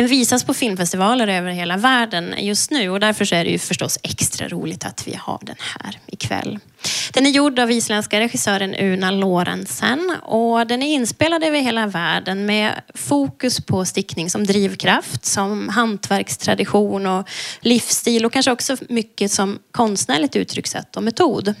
Den 0.00 0.08
visas 0.08 0.44
på 0.44 0.54
filmfestivaler 0.54 1.28
över 1.28 1.50
hela 1.50 1.76
världen 1.76 2.34
just 2.38 2.70
nu 2.70 2.90
och 2.90 3.00
därför 3.00 3.34
är 3.34 3.44
det 3.44 3.50
ju 3.50 3.58
förstås 3.58 3.98
extra 4.02 4.48
roligt 4.48 4.84
att 4.84 5.08
vi 5.08 5.14
har 5.14 5.38
den 5.42 5.56
här 5.58 5.98
ikväll. 6.06 6.58
Den 7.12 7.26
är 7.26 7.30
gjord 7.30 7.58
av 7.58 7.70
isländska 7.70 8.20
regissören 8.20 8.74
Una 8.74 9.10
Lorentzen 9.10 10.16
och 10.22 10.66
den 10.66 10.82
är 10.82 10.94
inspelad 10.94 11.44
över 11.44 11.60
hela 11.60 11.86
världen 11.86 12.46
med 12.46 12.82
fokus 12.94 13.60
på 13.60 13.84
stickning 13.84 14.30
som 14.30 14.46
drivkraft, 14.46 15.24
som 15.24 15.68
hantverkstradition 15.68 17.06
och 17.06 17.28
livsstil 17.60 18.26
och 18.26 18.32
kanske 18.32 18.52
också 18.52 18.76
mycket 18.88 19.32
som 19.32 19.58
konstnärligt 19.72 20.36
uttryckssätt 20.36 20.96
och 20.96 21.02
metod. 21.02 21.54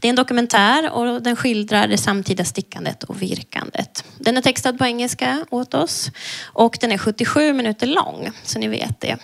Det 0.00 0.08
är 0.08 0.10
en 0.10 0.16
dokumentär 0.16 0.90
och 0.90 1.22
den 1.22 1.36
skildrar 1.36 1.88
det 1.88 1.98
samtida 1.98 2.44
stickandet 2.44 3.02
och 3.02 3.22
virkandet. 3.22 4.04
Den 4.18 4.36
är 4.36 4.42
textad 4.42 4.72
på 4.72 4.84
engelska 4.84 5.46
åt 5.50 5.74
oss 5.74 6.10
och 6.44 6.78
den 6.80 6.92
är 6.92 6.98
77 6.98 7.52
minuter 7.52 7.86
lång, 7.86 8.30
så 8.42 8.58
ni 8.58 8.68
vet 8.68 9.00
det. 9.00 9.16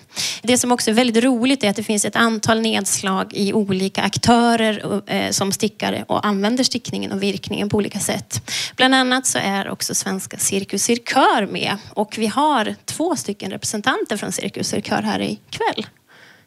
Det 0.43 0.59
som 0.59 0.73
också 0.73 0.91
är 0.91 0.95
väldigt 0.95 1.25
roligt 1.25 1.65
är 1.65 1.71
att 1.71 1.77
det 1.77 1.83
finns 1.83 2.05
ett 2.05 2.17
antal 2.17 2.61
nedslag 2.61 3.35
i 3.35 3.53
olika 3.53 4.03
aktörer 4.03 5.03
eh, 5.07 5.31
som 5.31 5.53
stickar 5.53 6.05
och 6.09 6.27
använder 6.27 6.65
stickningen 6.65 7.13
och 7.13 7.23
virkningen 7.23 7.69
på 7.69 7.77
olika 7.77 8.01
sätt. 8.01 8.51
Bland 8.77 8.95
annat 8.95 9.27
så 9.27 9.39
är 9.39 9.71
också 9.71 9.95
svenska 9.95 10.39
Cirkus 10.39 10.83
Cirkör 10.83 11.47
med 11.47 11.77
och 11.91 12.15
vi 12.19 12.27
har 12.27 12.75
två 12.85 13.17
stycken 13.17 13.51
representanter 13.51 14.17
från 14.17 14.33
Cirkus 14.33 14.69
Cirkör 14.69 15.03
här 15.03 15.21
ikväll. 15.21 15.87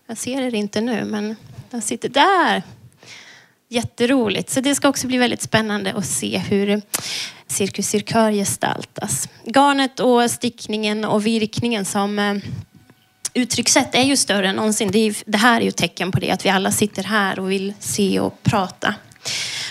Jag 0.07 0.17
ser 0.17 0.41
er 0.41 0.55
inte 0.55 0.81
nu, 0.81 1.03
men 1.05 1.35
den 1.71 1.81
sitter 1.81 2.09
där. 2.09 2.63
Jätteroligt. 3.71 4.49
Så 4.49 4.61
det 4.61 4.75
ska 4.75 4.89
också 4.89 5.07
bli 5.07 5.17
väldigt 5.17 5.41
spännande 5.41 5.93
att 5.93 6.05
se 6.05 6.37
hur 6.37 6.81
Cirkus 7.47 7.87
Cirkör 7.87 8.31
gestaltas. 8.31 9.29
Garnet 9.45 9.99
och 9.99 10.31
stickningen 10.31 11.05
och 11.05 11.25
virkningen 11.25 11.85
som 11.85 12.19
eh, 12.19 12.35
uttryckssätt 13.33 13.95
är 13.95 14.03
ju 14.03 14.17
större 14.17 14.49
än 14.49 14.55
någonsin. 14.55 14.91
Det, 14.91 14.99
är, 14.99 15.15
det 15.25 15.37
här 15.37 15.61
är 15.61 15.65
ju 15.65 15.71
tecken 15.71 16.11
på 16.11 16.19
det, 16.19 16.31
att 16.31 16.45
vi 16.45 16.49
alla 16.49 16.71
sitter 16.71 17.03
här 17.03 17.39
och 17.39 17.51
vill 17.51 17.73
se 17.79 18.19
och 18.19 18.43
prata. 18.43 18.95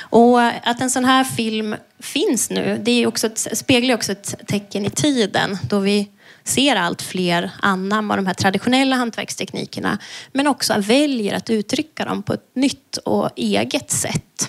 Och 0.01 0.43
att 0.43 0.81
en 0.81 0.91
sån 0.91 1.05
här 1.05 1.25
film 1.25 1.77
finns 2.01 2.51
nu, 2.51 2.81
det 2.83 2.91
är 2.91 3.07
också 3.07 3.27
ett, 3.27 3.59
speglar 3.59 3.95
också 3.95 4.13
ett 4.13 4.35
tecken 4.47 4.87
i 4.87 4.91
tiden 4.91 5.59
då 5.63 5.79
vi 5.79 6.09
ser 6.49 6.77
allt 6.77 7.03
fler 7.03 7.51
anamma 7.63 8.17
de 8.17 8.27
här 8.27 8.35
traditionella 8.35 8.97
hantverksteknikerna 8.97 9.99
men 10.33 10.47
också 10.47 10.75
väljer 10.79 11.37
att 11.37 11.51
uttrycka 11.51 12.05
dem 12.05 12.23
på 12.23 12.33
ett 12.33 12.51
nytt 12.55 12.97
och 12.97 13.31
eget 13.37 13.91
sätt. 13.91 14.49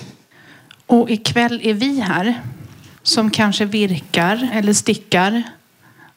Och 0.86 1.10
ikväll 1.10 1.60
är 1.64 1.74
vi 1.74 2.00
här 2.00 2.42
som 3.04 3.32
kanske 3.32 3.66
virkar 3.66 4.50
eller 4.54 4.74
stickar. 4.74 5.44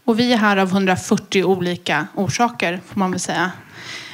Och 0.04 0.20
vi 0.20 0.32
är 0.32 0.36
här 0.36 0.56
av 0.56 0.68
140 0.68 1.44
olika 1.44 2.06
orsaker 2.14 2.80
får 2.86 2.98
man 2.98 3.10
väl 3.10 3.20
säga. 3.20 3.52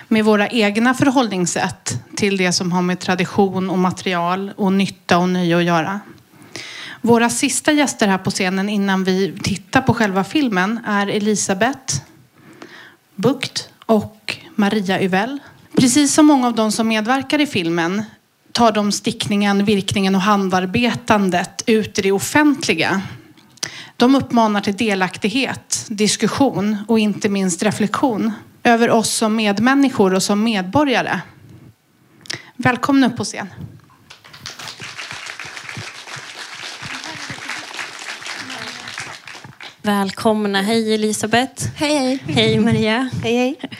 Med 0.09 0.25
våra 0.25 0.49
egna 0.49 0.95
förhållningssätt 0.95 2.03
till 2.17 2.37
det 2.37 2.53
som 2.53 2.73
har 2.73 2.83
med 2.83 3.01
tradition 3.01 3.71
och 3.71 3.79
material 3.79 4.53
och 4.57 4.73
nytta 4.73 5.19
och 5.19 5.29
nöje 5.29 5.57
att 5.57 5.65
göra. 5.65 6.01
Våra 7.01 7.31
sista 7.31 7.73
gäster 7.73 8.09
här 8.09 8.19
på 8.19 8.31
scenen 8.31 8.69
innan 8.69 9.05
vi 9.05 9.39
tittar 9.43 9.81
på 9.81 9.95
själva 9.95 10.25
filmen 10.25 10.81
är 10.87 11.07
Elisabeth 11.07 11.95
Bukt 13.15 13.69
och 13.87 14.37
Maria 14.55 15.01
Uvell. 15.01 15.39
Precis 15.77 16.15
som 16.15 16.27
många 16.27 16.47
av 16.47 16.55
de 16.55 16.73
som 16.73 16.89
medverkar 16.89 17.41
i 17.41 17.47
filmen 17.47 18.03
tar 18.53 18.73
de 18.73 18.93
stickningen, 18.93 19.65
virkningen 19.65 20.15
och 20.15 20.21
handarbetandet 20.21 21.63
ut 21.67 21.99
i 21.99 22.03
det 22.03 22.13
offentliga. 22.13 23.03
De 23.97 24.15
uppmanar 24.15 24.61
till 24.61 24.77
delaktighet, 24.77 25.87
diskussion 25.89 26.77
och 26.89 26.99
inte 26.99 27.29
minst 27.29 27.63
reflektion 27.63 28.33
över 28.63 28.91
oss 28.91 29.11
som 29.11 29.37
medmänniskor 29.37 30.15
och 30.15 30.23
som 30.23 30.43
medborgare. 30.43 31.21
Välkomna 32.57 33.07
upp 33.07 33.17
på 33.17 33.25
scen. 33.25 33.49
Välkomna. 39.88 40.62
Hej 40.62 40.94
Elisabeth. 40.94 41.66
Hej, 41.77 41.96
hej. 41.96 42.20
Hej 42.27 42.61
Maria. 42.61 43.11
Hej, 43.22 43.37
hej. 43.37 43.61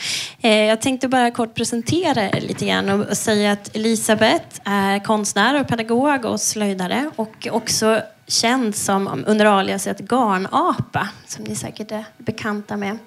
Eh, 0.41 0.65
jag 0.65 0.81
tänkte 0.81 1.09
bara 1.09 1.31
kort 1.31 1.55
presentera 1.55 2.23
er 2.23 2.41
lite 2.41 2.67
grann 2.67 2.89
och 2.91 3.17
säga 3.17 3.53
att 3.53 3.77
Elisabeth 3.77 4.61
är 4.65 5.05
konstnär 5.05 5.61
och 5.61 5.69
pedagog 5.69 6.25
och 6.25 6.41
slöjdare 6.41 7.11
och 7.17 7.49
också 7.51 8.01
känd 8.27 8.77
som 8.77 9.25
under 9.27 9.47
aliaset 9.47 10.01
Garnapa, 10.01 11.09
som 11.27 11.45
ni 11.45 11.57
säkert 11.57 11.93
är 11.93 12.05
bekanta 12.19 12.77
med. 12.77 12.99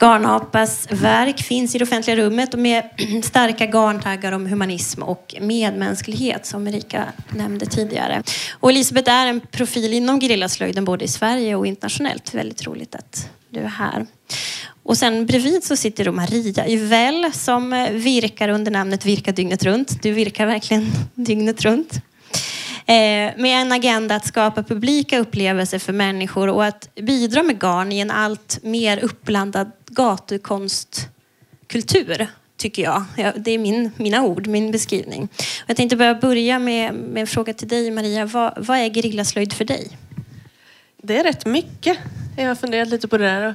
Garnapas 0.00 0.86
verk 0.90 1.42
finns 1.42 1.74
i 1.74 1.78
det 1.78 1.84
offentliga 1.84 2.16
rummet 2.16 2.54
och 2.54 2.60
med 2.60 2.84
starka 3.24 3.66
garntaggar 3.66 4.32
om 4.32 4.46
humanism 4.46 5.02
och 5.02 5.34
medmänsklighet 5.40 6.46
som 6.46 6.68
Erika 6.68 7.04
nämnde 7.30 7.66
tidigare. 7.66 8.22
Och 8.52 8.70
Elisabeth 8.70 9.10
är 9.10 9.26
en 9.26 9.40
profil 9.40 9.92
inom 9.92 10.20
gerillaslöjden 10.20 10.84
både 10.84 11.04
i 11.04 11.08
Sverige 11.08 11.54
och 11.54 11.66
internationellt. 11.66 12.34
Väldigt 12.34 12.66
roligt 12.66 12.94
att 12.94 13.30
du 13.50 13.60
är 13.60 13.68
här. 13.68 14.06
Och 14.82 14.96
sen 14.96 15.26
bredvid 15.26 15.64
så 15.64 15.76
sitter 15.76 16.04
då 16.04 16.12
Maria 16.12 16.68
Yvell 16.68 17.32
som 17.32 17.72
eh, 17.72 17.90
virkar 17.90 18.48
under 18.48 18.70
namnet 18.70 19.06
Virka 19.06 19.32
dygnet 19.32 19.64
runt. 19.64 20.02
Du 20.02 20.12
virkar 20.12 20.46
verkligen 20.46 20.86
dygnet 21.14 21.62
runt. 21.62 22.02
Eh, 22.90 23.32
med 23.36 23.62
en 23.62 23.72
agenda 23.72 24.14
att 24.14 24.26
skapa 24.26 24.62
publika 24.62 25.18
upplevelser 25.18 25.78
för 25.78 25.92
människor 25.92 26.48
och 26.48 26.64
att 26.64 26.94
bidra 26.94 27.42
med 27.42 27.60
garn 27.60 27.92
i 27.92 27.98
en 27.98 28.10
allt 28.10 28.58
mer 28.62 28.98
uppblandad 28.98 29.70
gatukonstkultur 29.86 32.26
tycker 32.56 32.82
jag. 32.82 33.04
Det 33.36 33.50
är 33.50 33.58
min, 33.58 33.90
mina 33.96 34.22
ord, 34.22 34.46
min 34.46 34.70
beskrivning. 34.70 35.28
Jag 35.66 35.76
tänkte 35.76 35.96
börja 35.96 36.14
börja 36.14 36.58
med, 36.58 36.94
med 36.94 37.20
en 37.20 37.26
fråga 37.26 37.54
till 37.54 37.68
dig 37.68 37.90
Maria. 37.90 38.26
Vad, 38.26 38.66
vad 38.66 38.78
är 38.78 38.94
gerillaslöjd 38.94 39.52
för 39.52 39.64
dig? 39.64 39.98
Det 41.02 41.18
är 41.18 41.24
rätt 41.24 41.46
mycket. 41.46 41.98
Jag 42.36 42.48
har 42.48 42.54
funderat 42.54 42.88
lite 42.88 43.08
på 43.08 43.18
det 43.18 43.24
där. 43.24 43.54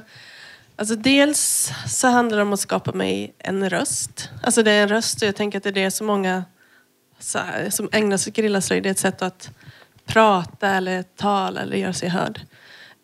Alltså 0.76 0.96
dels 0.96 1.72
så 1.86 2.08
handlar 2.08 2.36
det 2.36 2.42
om 2.42 2.52
att 2.52 2.60
skapa 2.60 2.92
mig 2.92 3.34
en 3.38 3.70
röst. 3.70 4.30
Alltså 4.42 4.62
det 4.62 4.72
är 4.72 4.82
en 4.82 4.88
röst 4.88 5.22
och 5.22 5.28
jag 5.28 5.36
tänker 5.36 5.58
att 5.58 5.64
det 5.64 5.70
är 5.70 5.84
det 5.84 5.90
som 5.90 6.06
många 6.06 6.44
här, 7.34 7.70
som 7.70 7.88
ägnar 7.92 8.16
sig 8.16 8.30
åt 8.30 8.36
gerillaslöjd. 8.36 8.82
Det 8.82 8.88
är 8.88 8.90
ett 8.90 8.98
sätt 8.98 9.22
att 9.22 9.50
prata 10.04 10.68
eller 10.68 11.02
tala 11.02 11.60
eller 11.60 11.76
göra 11.76 11.92
sig 11.92 12.08
hörd. 12.08 12.40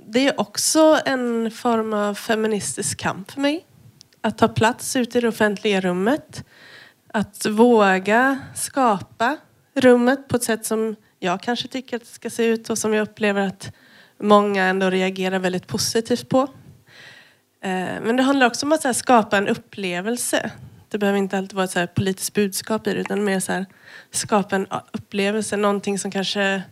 Det 0.06 0.28
är 0.28 0.40
också 0.40 1.00
en 1.04 1.50
form 1.50 1.92
av 1.92 2.14
feministisk 2.14 2.98
kamp 2.98 3.30
för 3.30 3.40
mig. 3.40 3.66
Att 4.20 4.38
ta 4.38 4.48
plats 4.48 4.96
ute 4.96 5.18
i 5.18 5.20
det 5.20 5.28
offentliga 5.28 5.80
rummet. 5.80 6.44
Att 7.08 7.46
våga 7.46 8.38
skapa 8.54 9.36
rummet 9.74 10.28
på 10.28 10.36
ett 10.36 10.44
sätt 10.44 10.66
som 10.66 10.96
jag 11.18 11.42
kanske 11.42 11.68
tycker 11.68 11.96
att 11.96 12.02
det 12.02 12.08
ska 12.08 12.30
se 12.30 12.44
ut 12.44 12.70
och 12.70 12.78
som 12.78 12.94
jag 12.94 13.02
upplever 13.02 13.40
att 13.40 13.72
många 14.18 14.64
ändå 14.64 14.90
reagerar 14.90 15.38
väldigt 15.38 15.66
positivt 15.66 16.28
på. 16.28 16.42
Eh, 17.60 18.00
men 18.02 18.16
det 18.16 18.22
handlar 18.22 18.46
också 18.46 18.66
om 18.66 18.72
att 18.72 18.96
skapa 18.96 19.36
en 19.36 19.48
upplevelse. 19.48 20.50
Det 20.92 20.98
behöver 20.98 21.18
inte 21.18 21.38
alltid 21.38 21.56
vara 21.56 21.82
ett 21.82 21.94
politiskt 21.94 22.34
budskap 22.34 22.86
i 22.86 22.94
det 22.94 23.00
utan 23.00 23.24
mer 23.24 23.40
så 23.40 23.52
här, 23.52 23.66
skapa 24.10 24.56
en 24.56 24.66
upplevelse, 24.92 25.56
någonting 25.56 25.98
som 25.98 26.10
kanske 26.10 26.62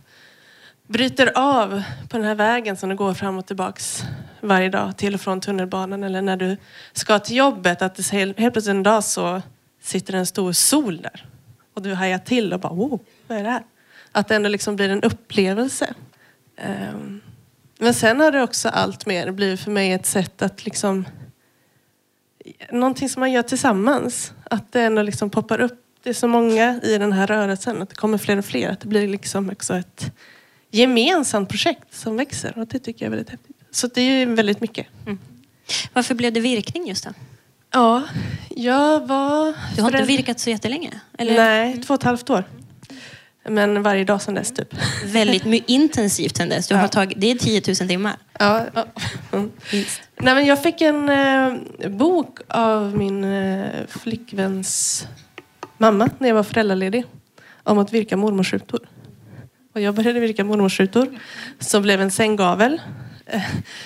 bryter 0.87 1.31
av 1.35 1.83
på 2.09 2.17
den 2.17 2.25
här 2.25 2.35
vägen 2.35 2.77
som 2.77 2.89
du 2.89 2.95
går 2.95 3.13
fram 3.13 3.37
och 3.37 3.45
tillbaks 3.45 4.03
varje 4.41 4.69
dag 4.69 4.97
till 4.97 5.13
och 5.13 5.21
från 5.21 5.41
tunnelbanan 5.41 6.03
eller 6.03 6.21
när 6.21 6.37
du 6.37 6.57
ska 6.93 7.19
till 7.19 7.35
jobbet. 7.35 7.81
Att 7.81 7.95
det 7.95 8.11
helt 8.11 8.35
plötsligt 8.37 8.67
en 8.67 8.83
dag 8.83 9.03
så 9.03 9.41
sitter 9.81 10.13
en 10.13 10.25
stor 10.25 10.51
sol 10.51 11.01
där 11.01 11.25
och 11.73 11.81
du 11.81 11.93
hajar 11.93 12.17
till 12.17 12.53
och 12.53 12.59
bara 12.59 12.73
wow, 12.73 12.99
vad 13.27 13.37
är 13.37 13.43
det 13.43 13.49
här? 13.49 13.63
Att 14.11 14.27
det 14.27 14.35
ändå 14.35 14.49
liksom 14.49 14.75
blir 14.75 14.89
en 14.89 15.03
upplevelse. 15.03 15.93
Ehm, 16.57 17.21
men 17.77 17.93
sen 17.93 18.19
har 18.19 18.31
det 18.31 18.43
också 18.43 18.69
allt 18.69 19.05
mer 19.05 19.31
blivit 19.31 19.59
för 19.59 19.71
mig 19.71 19.91
ett 19.91 20.05
sätt 20.05 20.41
att 20.41 20.65
liksom 20.65 21.05
någonting 22.71 23.09
som 23.09 23.19
man 23.19 23.31
gör 23.31 23.41
tillsammans. 23.41 24.33
Att 24.43 24.71
det 24.71 24.81
ändå 24.81 25.01
liksom 25.01 25.29
poppar 25.29 25.61
upp 25.61 25.87
det 26.03 26.09
är 26.09 26.13
så 26.13 26.27
många 26.27 26.81
i 26.83 26.97
den 26.97 27.13
här 27.13 27.27
rörelsen, 27.27 27.81
att 27.81 27.89
det 27.89 27.95
kommer 27.95 28.17
fler 28.17 28.37
och 28.37 28.45
fler. 28.45 28.69
Att 28.69 28.79
det 28.79 28.87
blir 28.87 29.07
liksom 29.07 29.49
också 29.49 29.75
ett 29.75 30.11
gemensamt 30.71 31.49
projekt 31.49 31.93
som 31.93 32.17
växer 32.17 32.57
och 32.57 32.67
det 32.67 32.79
tycker 32.79 33.05
jag 33.05 33.07
är 33.07 33.09
väldigt 33.15 33.29
häftigt. 33.29 33.55
Så 33.71 33.87
det 33.87 34.01
är 34.01 34.19
ju 34.19 34.35
väldigt 34.35 34.61
mycket. 34.61 34.87
Mm. 35.05 35.19
Varför 35.93 36.15
blev 36.15 36.33
det 36.33 36.39
virkning 36.39 36.87
just 36.87 37.03
då? 37.03 37.09
Ja, 37.71 38.03
jag 38.49 39.07
var... 39.07 39.53
Du 39.75 39.81
har 39.81 39.91
inte 39.91 40.03
virkat 40.03 40.39
så 40.39 40.49
jättelänge? 40.49 40.91
Eller? 41.17 41.35
Nej, 41.35 41.83
två 41.83 41.93
och 41.93 41.99
ett 41.99 42.03
halvt 42.03 42.29
år. 42.29 42.43
Men 43.43 43.83
varje 43.83 44.03
dag 44.03 44.21
sedan 44.21 44.33
dess 44.35 44.51
typ. 44.51 44.73
Väldigt 45.05 45.63
intensivt 45.69 46.37
sedan 46.37 46.49
dess. 46.49 46.67
Du 46.67 46.75
har 46.75 46.87
tagit, 46.87 47.21
det 47.21 47.31
är 47.31 47.35
10 47.35 47.61
000 47.67 47.75
timmar. 47.89 48.15
Ja, 48.39 48.65
ja. 48.73 48.85
Mm. 49.31 49.51
Nej, 50.17 50.35
men 50.35 50.45
jag 50.45 50.63
fick 50.63 50.81
en 50.81 51.09
eh, 51.09 51.89
bok 51.89 52.39
av 52.47 52.97
min 52.97 53.23
eh, 53.23 53.65
flickväns 53.89 55.07
mamma 55.77 56.09
när 56.19 56.27
jag 56.27 56.35
var 56.35 56.43
föräldraledig 56.43 57.05
om 57.63 57.77
att 57.79 57.93
virka 57.93 58.17
mormorsrutor. 58.17 58.79
Och 59.75 59.81
jag 59.81 59.95
började 59.95 60.19
virka 60.19 60.43
mormorsrutor 60.43 61.07
som 61.59 61.81
blev 61.81 62.01
en 62.01 62.11
sänggavel. 62.11 62.81
Eh, 63.25 63.41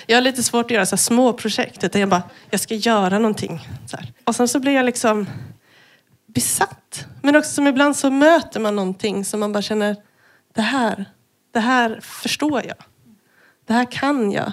Jag 0.06 0.16
har 0.16 0.22
lite 0.22 0.42
svårt 0.42 0.64
att 0.64 0.70
göra 0.70 0.86
så 0.86 0.96
små 0.96 1.32
projekt. 1.32 1.84
Utan 1.84 2.00
jag 2.00 2.08
bara, 2.10 2.22
jag 2.50 2.60
ska 2.60 2.74
göra 2.74 3.18
någonting. 3.18 3.68
Och 4.24 4.36
sen 4.36 4.48
så 4.48 4.60
blev 4.60 4.74
jag 4.74 4.84
liksom 4.86 5.26
besatt. 6.36 7.06
Men 7.22 7.36
också 7.36 7.50
som 7.50 7.66
ibland 7.66 7.96
så 7.96 8.10
möter 8.10 8.60
man 8.60 8.76
någonting 8.76 9.24
som 9.24 9.40
man 9.40 9.52
bara 9.52 9.62
känner, 9.62 9.96
det 10.54 10.62
här, 10.62 11.04
det 11.52 11.60
här 11.60 12.00
förstår 12.02 12.62
jag. 12.66 12.76
Det 13.66 13.72
här 13.72 13.84
kan 13.92 14.32
jag. 14.32 14.52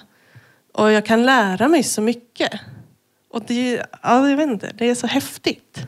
Och 0.74 0.92
jag 0.92 1.06
kan 1.06 1.26
lära 1.26 1.68
mig 1.68 1.84
så 1.84 2.02
mycket. 2.02 2.52
Och 3.30 3.44
det, 3.48 3.86
ja, 4.04 4.30
jag 4.30 4.38
vet 4.38 4.50
inte, 4.50 4.72
det 4.78 4.90
är 4.90 4.96
så 4.96 5.08
häftigt. 5.08 5.80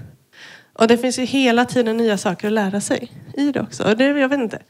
Och 0.73 0.87
det 0.87 0.97
finns 0.97 1.19
ju 1.19 1.23
hela 1.23 1.65
tiden 1.65 1.97
nya 1.97 2.17
saker 2.17 2.47
att 2.47 2.53
lära 2.53 2.81
sig 2.81 3.11
i 3.33 3.51
det 3.51 3.61
också. 3.61 3.83
Och 3.83 3.97
det, 3.97 4.05
jag 4.05 4.29
vet 4.29 4.39
inte. 4.39 4.61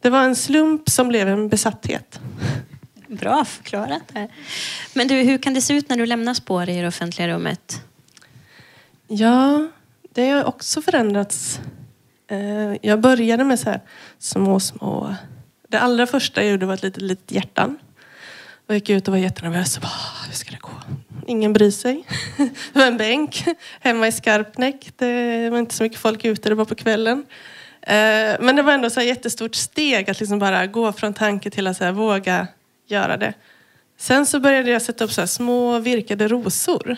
Det 0.00 0.10
var 0.10 0.22
en 0.22 0.36
slump 0.36 0.90
som 0.90 1.08
blev 1.08 1.28
en 1.28 1.48
besatthet. 1.48 2.20
Bra 3.06 3.44
förklarat 3.44 4.02
där. 4.12 4.28
Men 4.94 5.08
du, 5.08 5.14
hur 5.14 5.38
kan 5.38 5.54
det 5.54 5.60
se 5.60 5.74
ut 5.74 5.88
när 5.88 5.96
du 5.96 6.06
lämnar 6.06 6.34
spår 6.34 6.68
i 6.68 6.80
det 6.80 6.88
offentliga 6.88 7.28
rummet? 7.28 7.82
Ja, 9.08 9.68
det 10.14 10.30
har 10.30 10.44
också 10.44 10.82
förändrats. 10.82 11.60
Eh, 12.30 12.74
jag 12.82 13.00
började 13.00 13.44
med 13.44 13.60
så 13.60 13.70
här 13.70 13.80
små, 14.18 14.60
små... 14.60 15.14
Det 15.68 15.78
allra 15.78 16.06
första 16.06 16.42
jag 16.42 16.50
gjorde 16.50 16.66
var 16.66 16.74
ett 16.74 16.82
litet, 16.82 17.02
litet 17.02 17.32
hjärtan. 17.32 17.78
Och 18.66 18.74
gick 18.74 18.90
ut 18.90 19.08
och 19.08 19.14
var 19.14 19.18
jättenervös. 19.18 19.76
Och 19.76 19.82
bara, 19.82 19.88
ah, 19.88 20.26
hur 20.26 20.34
ska 20.34 20.50
det 20.50 20.60
gå? 20.60 20.70
Ingen 21.26 21.52
bryr 21.52 21.70
sig. 21.70 22.04
Det 22.36 22.78
var 22.78 22.86
en 22.86 22.96
bänk 22.96 23.44
hemma 23.80 24.08
i 24.08 24.12
Skarpnäck. 24.12 24.92
Det 24.96 25.50
var 25.50 25.58
inte 25.58 25.74
så 25.74 25.82
mycket 25.82 25.98
folk 25.98 26.24
ute, 26.24 26.48
det 26.48 26.54
var 26.54 26.64
på 26.64 26.74
kvällen. 26.74 27.26
Eh, 27.82 28.36
men 28.40 28.56
det 28.56 28.62
var 28.62 28.72
ändå 28.72 28.86
ett 28.86 29.06
jättestort 29.06 29.54
steg 29.54 30.10
att 30.10 30.20
liksom 30.20 30.38
bara 30.38 30.66
gå 30.66 30.92
från 30.92 31.14
tanke 31.14 31.50
till 31.50 31.66
att 31.66 31.76
så 31.76 31.84
här 31.84 31.92
våga 31.92 32.46
göra 32.86 33.16
det. 33.16 33.34
Sen 33.96 34.26
så 34.26 34.40
började 34.40 34.70
jag 34.70 34.82
sätta 34.82 35.04
upp 35.04 35.12
så 35.12 35.20
här 35.20 35.26
små 35.26 35.78
virkade 35.78 36.28
rosor. 36.28 36.96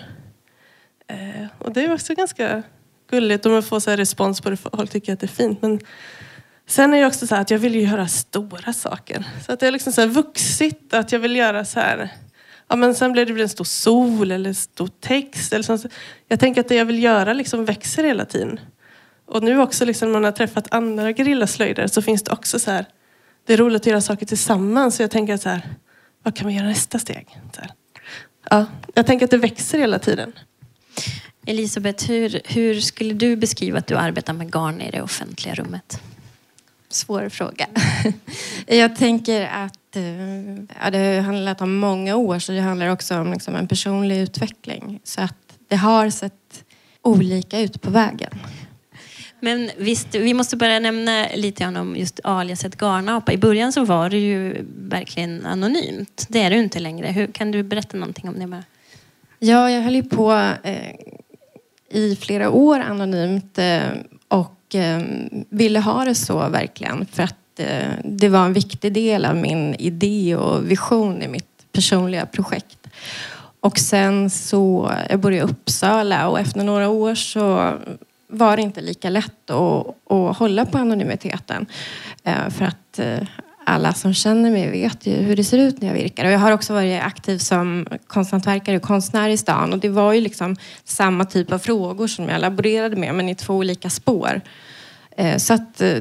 Eh, 1.07 1.47
och 1.59 1.73
det 1.73 1.85
är 1.85 1.95
också 1.95 2.15
ganska 2.15 2.63
gulligt 3.13 3.47
om 3.47 3.53
man 3.53 3.63
får 3.63 3.81
så 3.81 3.91
här 3.91 3.97
respons 3.97 4.41
på 4.41 4.51
det. 4.51 4.57
Folk 4.57 4.91
tycker 4.91 5.13
att 5.13 5.21
det 5.21 5.27
är 5.27 5.29
fint. 5.29 5.63
Men 5.63 5.81
sen 6.67 6.95
är 6.95 7.01
det 7.01 7.07
också 7.07 7.27
så 7.27 7.35
här 7.35 7.43
att 7.43 7.51
jag 7.51 7.59
vill 7.59 7.75
ju 7.75 7.81
göra 7.81 8.09
stora 8.09 8.73
saker. 8.73 9.25
Så 9.47 9.53
att 9.53 9.61
det 9.61 9.67
är 9.67 9.71
liksom 9.71 9.93
så 9.93 10.01
här 10.01 10.09
vuxit. 10.09 10.95
Att 10.95 11.13
jag 11.13 11.19
vill 11.19 11.37
göra 11.37 11.65
så 11.65 11.81
här. 11.81 12.09
Ja, 12.69 12.77
men 12.77 12.95
sen 12.95 13.13
blir 13.13 13.27
det 13.27 13.43
en 13.43 13.49
stor 13.49 13.65
sol 13.65 14.31
eller 14.31 14.49
en 14.49 14.55
stor 14.55 14.91
text. 15.01 15.53
Eller 15.53 15.79
så. 15.79 15.89
Jag 16.29 16.41
tänker 16.41 16.61
att 16.61 16.69
det 16.69 16.75
jag 16.75 16.85
vill 16.85 17.03
göra 17.03 17.33
liksom 17.33 17.65
växer 17.65 18.05
hela 18.05 18.25
tiden. 18.25 18.61
Och 19.27 19.43
nu 19.43 19.61
också 19.61 19.85
liksom 19.85 20.09
när 20.09 20.13
man 20.13 20.25
har 20.25 20.33
träffat 20.33 20.75
andra 20.75 21.13
gerillaslöjdare 21.13 21.89
så 21.89 22.03
finns 22.03 22.23
det 22.23 22.33
också 22.33 22.59
så 22.59 22.71
här. 22.71 22.87
Det 23.47 23.53
är 23.53 23.57
roligt 23.57 23.83
att 23.83 23.87
göra 23.87 24.01
saker 24.01 24.27
tillsammans. 24.27 24.97
Så 24.97 25.03
jag 25.03 25.11
tänker 25.11 25.37
så 25.37 25.49
här. 25.49 25.63
Vad 26.23 26.37
kan 26.37 26.47
vi 26.49 26.55
göra 26.55 26.67
nästa 26.67 26.99
steg? 26.99 27.27
Så 27.55 27.61
här. 27.61 27.71
Ja, 28.51 28.67
jag 28.95 29.07
tänker 29.07 29.25
att 29.25 29.31
det 29.31 29.39
växer 29.39 29.79
hela 29.79 29.99
tiden. 29.99 30.33
Elisabeth, 31.47 32.11
hur, 32.11 32.41
hur 32.45 32.81
skulle 32.81 33.15
du 33.15 33.37
beskriva 33.37 33.79
att 33.79 33.87
du 33.87 33.97
arbetar 33.97 34.33
med 34.33 34.53
garn 34.53 34.81
i 34.81 34.91
det 34.91 35.03
offentliga 35.03 35.55
rummet? 35.55 36.01
Svår 36.89 37.29
fråga. 37.29 37.67
Jag 38.67 38.97
tänker 38.97 39.47
att 39.47 39.97
eh, 39.97 40.55
ja, 40.83 40.91
det 40.91 40.99
har 40.99 41.21
handlat 41.21 41.61
om 41.61 41.77
många 41.77 42.17
år 42.17 42.39
så 42.39 42.53
det 42.53 42.61
handlar 42.61 42.89
också 42.89 43.19
om 43.19 43.33
liksom 43.33 43.55
en 43.55 43.69
personlig 43.69 44.19
utveckling. 44.19 45.01
Så 45.05 45.21
att 45.21 45.59
det 45.69 45.77
har 45.77 46.11
sett 46.11 46.65
olika 47.03 47.61
ut 47.61 47.83
på 47.83 47.91
vägen. 47.91 48.39
Men 49.41 49.71
visst, 49.77 50.15
vi 50.15 50.35
måste 50.35 50.57
börja 50.57 50.79
nämna 50.79 51.27
lite 51.35 51.63
grann 51.63 51.77
om 51.77 51.97
just 51.97 52.21
aliaset 52.25 52.77
Garnapa. 52.77 53.33
I 53.33 53.39
början 53.39 53.73
så 53.73 53.85
var 53.85 54.11
det 54.11 54.19
ju 54.19 54.65
verkligen 54.77 55.47
anonymt. 55.47 56.27
Det 56.29 56.43
är 56.43 56.51
du 56.51 56.57
inte 56.57 56.81
längre. 56.81 57.07
Hur, 57.07 57.27
kan 57.27 57.51
du 57.51 57.63
berätta 57.63 57.97
någonting 57.97 58.29
om 58.29 58.39
det? 58.39 58.47
Bara? 58.47 58.65
Ja, 59.39 59.71
jag 59.71 59.83
höll 59.83 59.95
ju 59.95 60.03
på 60.03 60.33
eh, 60.63 60.95
i 61.93 62.17
flera 62.17 62.51
år 62.51 62.81
anonymt 62.81 63.59
eh, 63.59 63.89
och 64.29 64.75
eh, 64.75 65.03
ville 65.49 65.81
ha 65.81 66.05
det 66.05 66.15
så 66.15 66.49
verkligen 66.49 67.07
för 67.07 67.23
att 67.23 67.59
eh, 67.59 67.89
det 68.05 68.29
var 68.29 68.45
en 68.45 68.53
viktig 68.53 68.93
del 68.93 69.25
av 69.25 69.37
min 69.37 69.75
idé 69.75 70.37
och 70.37 70.71
vision 70.71 71.23
i 71.23 71.29
mitt 71.29 71.73
personliga 71.73 72.27
projekt. 72.27 72.79
Och 73.61 73.79
sen 73.79 74.31
så, 74.31 74.93
jag 75.11 75.21
började 75.21 75.49
i 75.49 75.53
Uppsala 75.53 76.29
och 76.29 76.41
efter 76.41 76.65
några 76.65 76.89
år 76.89 77.15
så 77.15 77.75
var 78.29 78.57
det 78.57 78.63
inte 78.63 78.81
lika 78.81 79.11
lätt 79.11 79.51
att, 79.51 79.87
att 80.13 80.37
hålla 80.37 80.67
på 80.67 80.79
anonymiteten. 80.79 81.67
För 82.25 82.65
att 82.65 83.01
alla 83.67 83.95
som 83.95 84.15
känner 84.15 84.51
mig 84.51 84.71
vet 84.71 85.07
ju 85.07 85.15
hur 85.15 85.37
det 85.37 85.45
ser 85.45 85.59
ut 85.59 85.81
när 85.81 85.89
jag 85.89 85.95
virkar. 85.95 86.25
Och 86.25 86.31
jag 86.31 86.39
har 86.39 86.53
också 86.53 86.73
varit 86.73 87.03
aktiv 87.03 87.39
som 87.39 87.87
konsthantverkare 88.07 88.77
och 88.77 88.83
konstnär 88.83 89.29
i 89.29 89.37
stan. 89.37 89.73
Och 89.73 89.79
det 89.79 89.89
var 89.89 90.13
ju 90.13 90.21
liksom 90.21 90.57
samma 90.85 91.25
typ 91.25 91.53
av 91.53 91.59
frågor 91.59 92.07
som 92.07 92.29
jag 92.29 92.41
laborerade 92.41 92.97
med, 92.97 93.15
men 93.15 93.29
i 93.29 93.35
två 93.35 93.55
olika 93.55 93.91
spår. 93.91 94.41
Eh, 95.17 95.37
så 95.37 95.55
att 95.55 95.81
eh, 95.81 95.97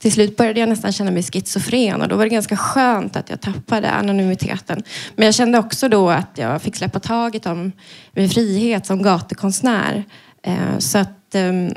till 0.00 0.12
slut 0.12 0.36
började 0.36 0.60
jag 0.60 0.68
nästan 0.68 0.92
känna 0.92 1.10
mig 1.10 1.22
schizofren 1.22 2.02
och 2.02 2.08
då 2.08 2.16
var 2.16 2.24
det 2.24 2.30
ganska 2.30 2.56
skönt 2.56 3.16
att 3.16 3.30
jag 3.30 3.40
tappade 3.40 3.90
anonymiteten. 3.90 4.82
Men 5.16 5.24
jag 5.24 5.34
kände 5.34 5.58
också 5.58 5.88
då 5.88 6.10
att 6.10 6.30
jag 6.34 6.62
fick 6.62 6.76
släppa 6.76 7.00
taget 7.00 7.46
om 7.46 7.72
min 8.12 8.28
frihet 8.28 8.86
som 8.86 9.02
gatukonstnär. 9.02 10.04
Eh, 10.42 10.78
så 10.78 10.98
att 10.98 11.34
ehm, 11.34 11.72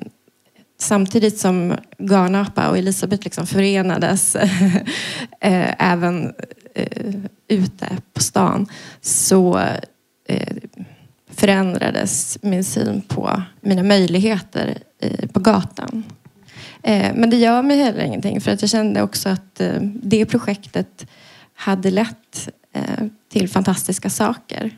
samtidigt 0.81 1.37
som 1.39 1.75
Garnapa 1.97 2.69
och 2.69 2.77
Elisabeth 2.77 3.23
liksom 3.23 3.47
förenades 3.47 4.35
eh, 5.41 5.91
även 5.91 6.33
eh, 6.75 7.13
ute 7.47 7.97
på 8.13 8.21
stan 8.21 8.67
så 9.01 9.59
eh, 10.27 10.55
förändrades 11.31 12.37
min 12.41 12.63
syn 12.63 13.01
på 13.01 13.41
mina 13.61 13.83
möjligheter 13.83 14.77
eh, 14.99 15.27
på 15.27 15.39
gatan. 15.39 16.03
Men 17.13 17.29
det 17.29 17.37
gör 17.37 17.61
mig 17.61 17.77
heller 17.77 18.03
ingenting 18.03 18.41
för 18.41 18.51
att 18.51 18.61
jag 18.61 18.69
kände 18.69 19.01
också 19.01 19.29
att 19.29 19.61
det 20.03 20.25
projektet 20.25 21.07
hade 21.53 21.91
lett 21.91 22.49
till 23.31 23.49
fantastiska 23.49 24.09
saker. 24.09 24.77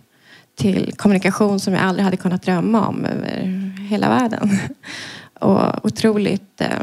Till 0.55 0.93
kommunikation 0.95 1.59
som 1.59 1.73
jag 1.73 1.83
aldrig 1.83 2.03
hade 2.03 2.17
kunnat 2.17 2.43
drömma 2.43 2.87
om 2.87 3.05
över 3.05 3.43
hela 3.89 4.09
världen. 4.09 4.49
Och 5.43 5.85
otroligt 5.85 6.61
eh, 6.61 6.81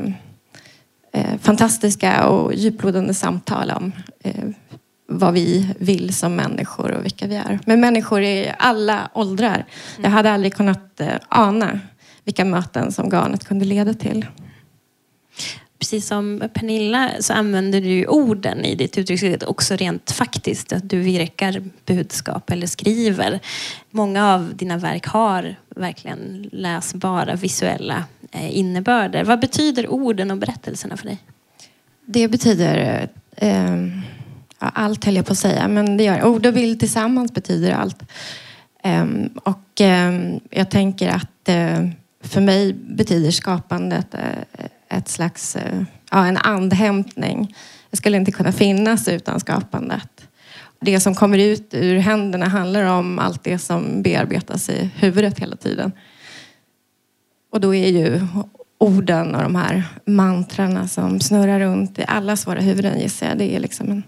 eh, 1.12 1.38
fantastiska 1.40 2.26
och 2.28 2.54
djuplodande 2.54 3.14
samtal 3.14 3.70
om 3.70 3.92
eh, 4.24 4.44
vad 5.08 5.34
vi 5.34 5.74
vill 5.78 6.14
som 6.14 6.36
människor 6.36 6.90
och 6.90 7.04
vilka 7.04 7.26
vi 7.26 7.36
är. 7.36 7.58
Men 7.66 7.80
människor 7.80 8.22
i 8.22 8.52
alla 8.58 9.10
åldrar. 9.14 9.64
Jag 10.02 10.10
hade 10.10 10.32
aldrig 10.32 10.54
kunnat 10.54 11.00
eh, 11.00 11.08
ana 11.28 11.80
vilka 12.24 12.44
möten 12.44 12.92
som 12.92 13.10
garnet 13.10 13.44
kunde 13.44 13.64
leda 13.64 13.94
till. 13.94 14.26
Precis 15.80 16.06
som 16.06 16.42
Pernilla 16.54 17.10
så 17.20 17.32
använder 17.32 17.80
du 17.80 17.88
ju 17.88 18.06
orden 18.06 18.64
i 18.64 18.74
ditt 18.74 18.98
uttryckssätt 18.98 19.42
också 19.42 19.76
rent 19.76 20.10
faktiskt. 20.10 20.72
Att 20.72 20.90
du 20.90 20.98
virkar 20.98 21.62
budskap 21.86 22.50
eller 22.50 22.66
skriver. 22.66 23.40
Många 23.90 24.34
av 24.34 24.52
dina 24.54 24.76
verk 24.76 25.06
har 25.06 25.56
verkligen 25.76 26.48
läsbara 26.52 27.34
visuella 27.34 28.04
eh, 28.32 28.58
innebörder. 28.58 29.24
Vad 29.24 29.40
betyder 29.40 29.90
orden 29.90 30.30
och 30.30 30.36
berättelserna 30.36 30.96
för 30.96 31.06
dig? 31.06 31.18
Det 32.06 32.28
betyder 32.28 33.08
eh, 33.36 33.76
allt 34.58 35.04
höll 35.04 35.16
jag 35.16 35.26
på 35.26 35.32
att 35.32 35.38
säga, 35.38 35.68
men 35.68 35.96
det 35.96 36.04
gör 36.04 36.24
ord 36.24 36.46
och 36.46 36.54
bild 36.54 36.80
tillsammans 36.80 37.32
betyder 37.32 37.72
allt. 37.72 38.02
Eh, 38.82 39.06
och 39.34 39.80
eh, 39.80 40.36
jag 40.50 40.70
tänker 40.70 41.08
att 41.08 41.48
eh, 41.48 41.88
för 42.20 42.40
mig 42.40 42.72
betyder 42.72 43.30
skapandet 43.30 44.14
eh, 44.14 44.64
ett 44.90 45.08
slags, 45.08 45.56
eh, 45.56 45.82
ja, 46.10 46.26
en 46.26 46.36
andhämtning. 46.36 47.56
Jag 47.90 47.98
skulle 47.98 48.16
inte 48.16 48.32
kunna 48.32 48.52
finnas 48.52 49.08
utan 49.08 49.40
skapandet. 49.40 50.28
Det 50.80 51.00
som 51.00 51.14
kommer 51.14 51.38
ut 51.38 51.74
ur 51.74 51.98
händerna 51.98 52.48
handlar 52.48 52.82
om 52.82 53.18
allt 53.18 53.44
det 53.44 53.58
som 53.58 54.02
bearbetas 54.02 54.68
i 54.68 54.90
huvudet 54.96 55.38
hela 55.38 55.56
tiden. 55.56 55.92
Och 57.52 57.60
då 57.60 57.74
är 57.74 57.88
ju 57.88 58.20
orden 58.78 59.34
och 59.34 59.42
de 59.42 59.54
här 59.54 59.84
mantrarna 60.06 60.88
som 60.88 61.20
snurrar 61.20 61.60
runt 61.60 61.98
i 61.98 62.04
allas 62.08 62.46
våra 62.46 62.60
huvuden 62.60 63.00
gissar 63.00 63.26
jag. 63.28 63.38
Det 63.38 63.56
är 63.56 63.60
liksom 63.60 63.90
en, 63.90 64.02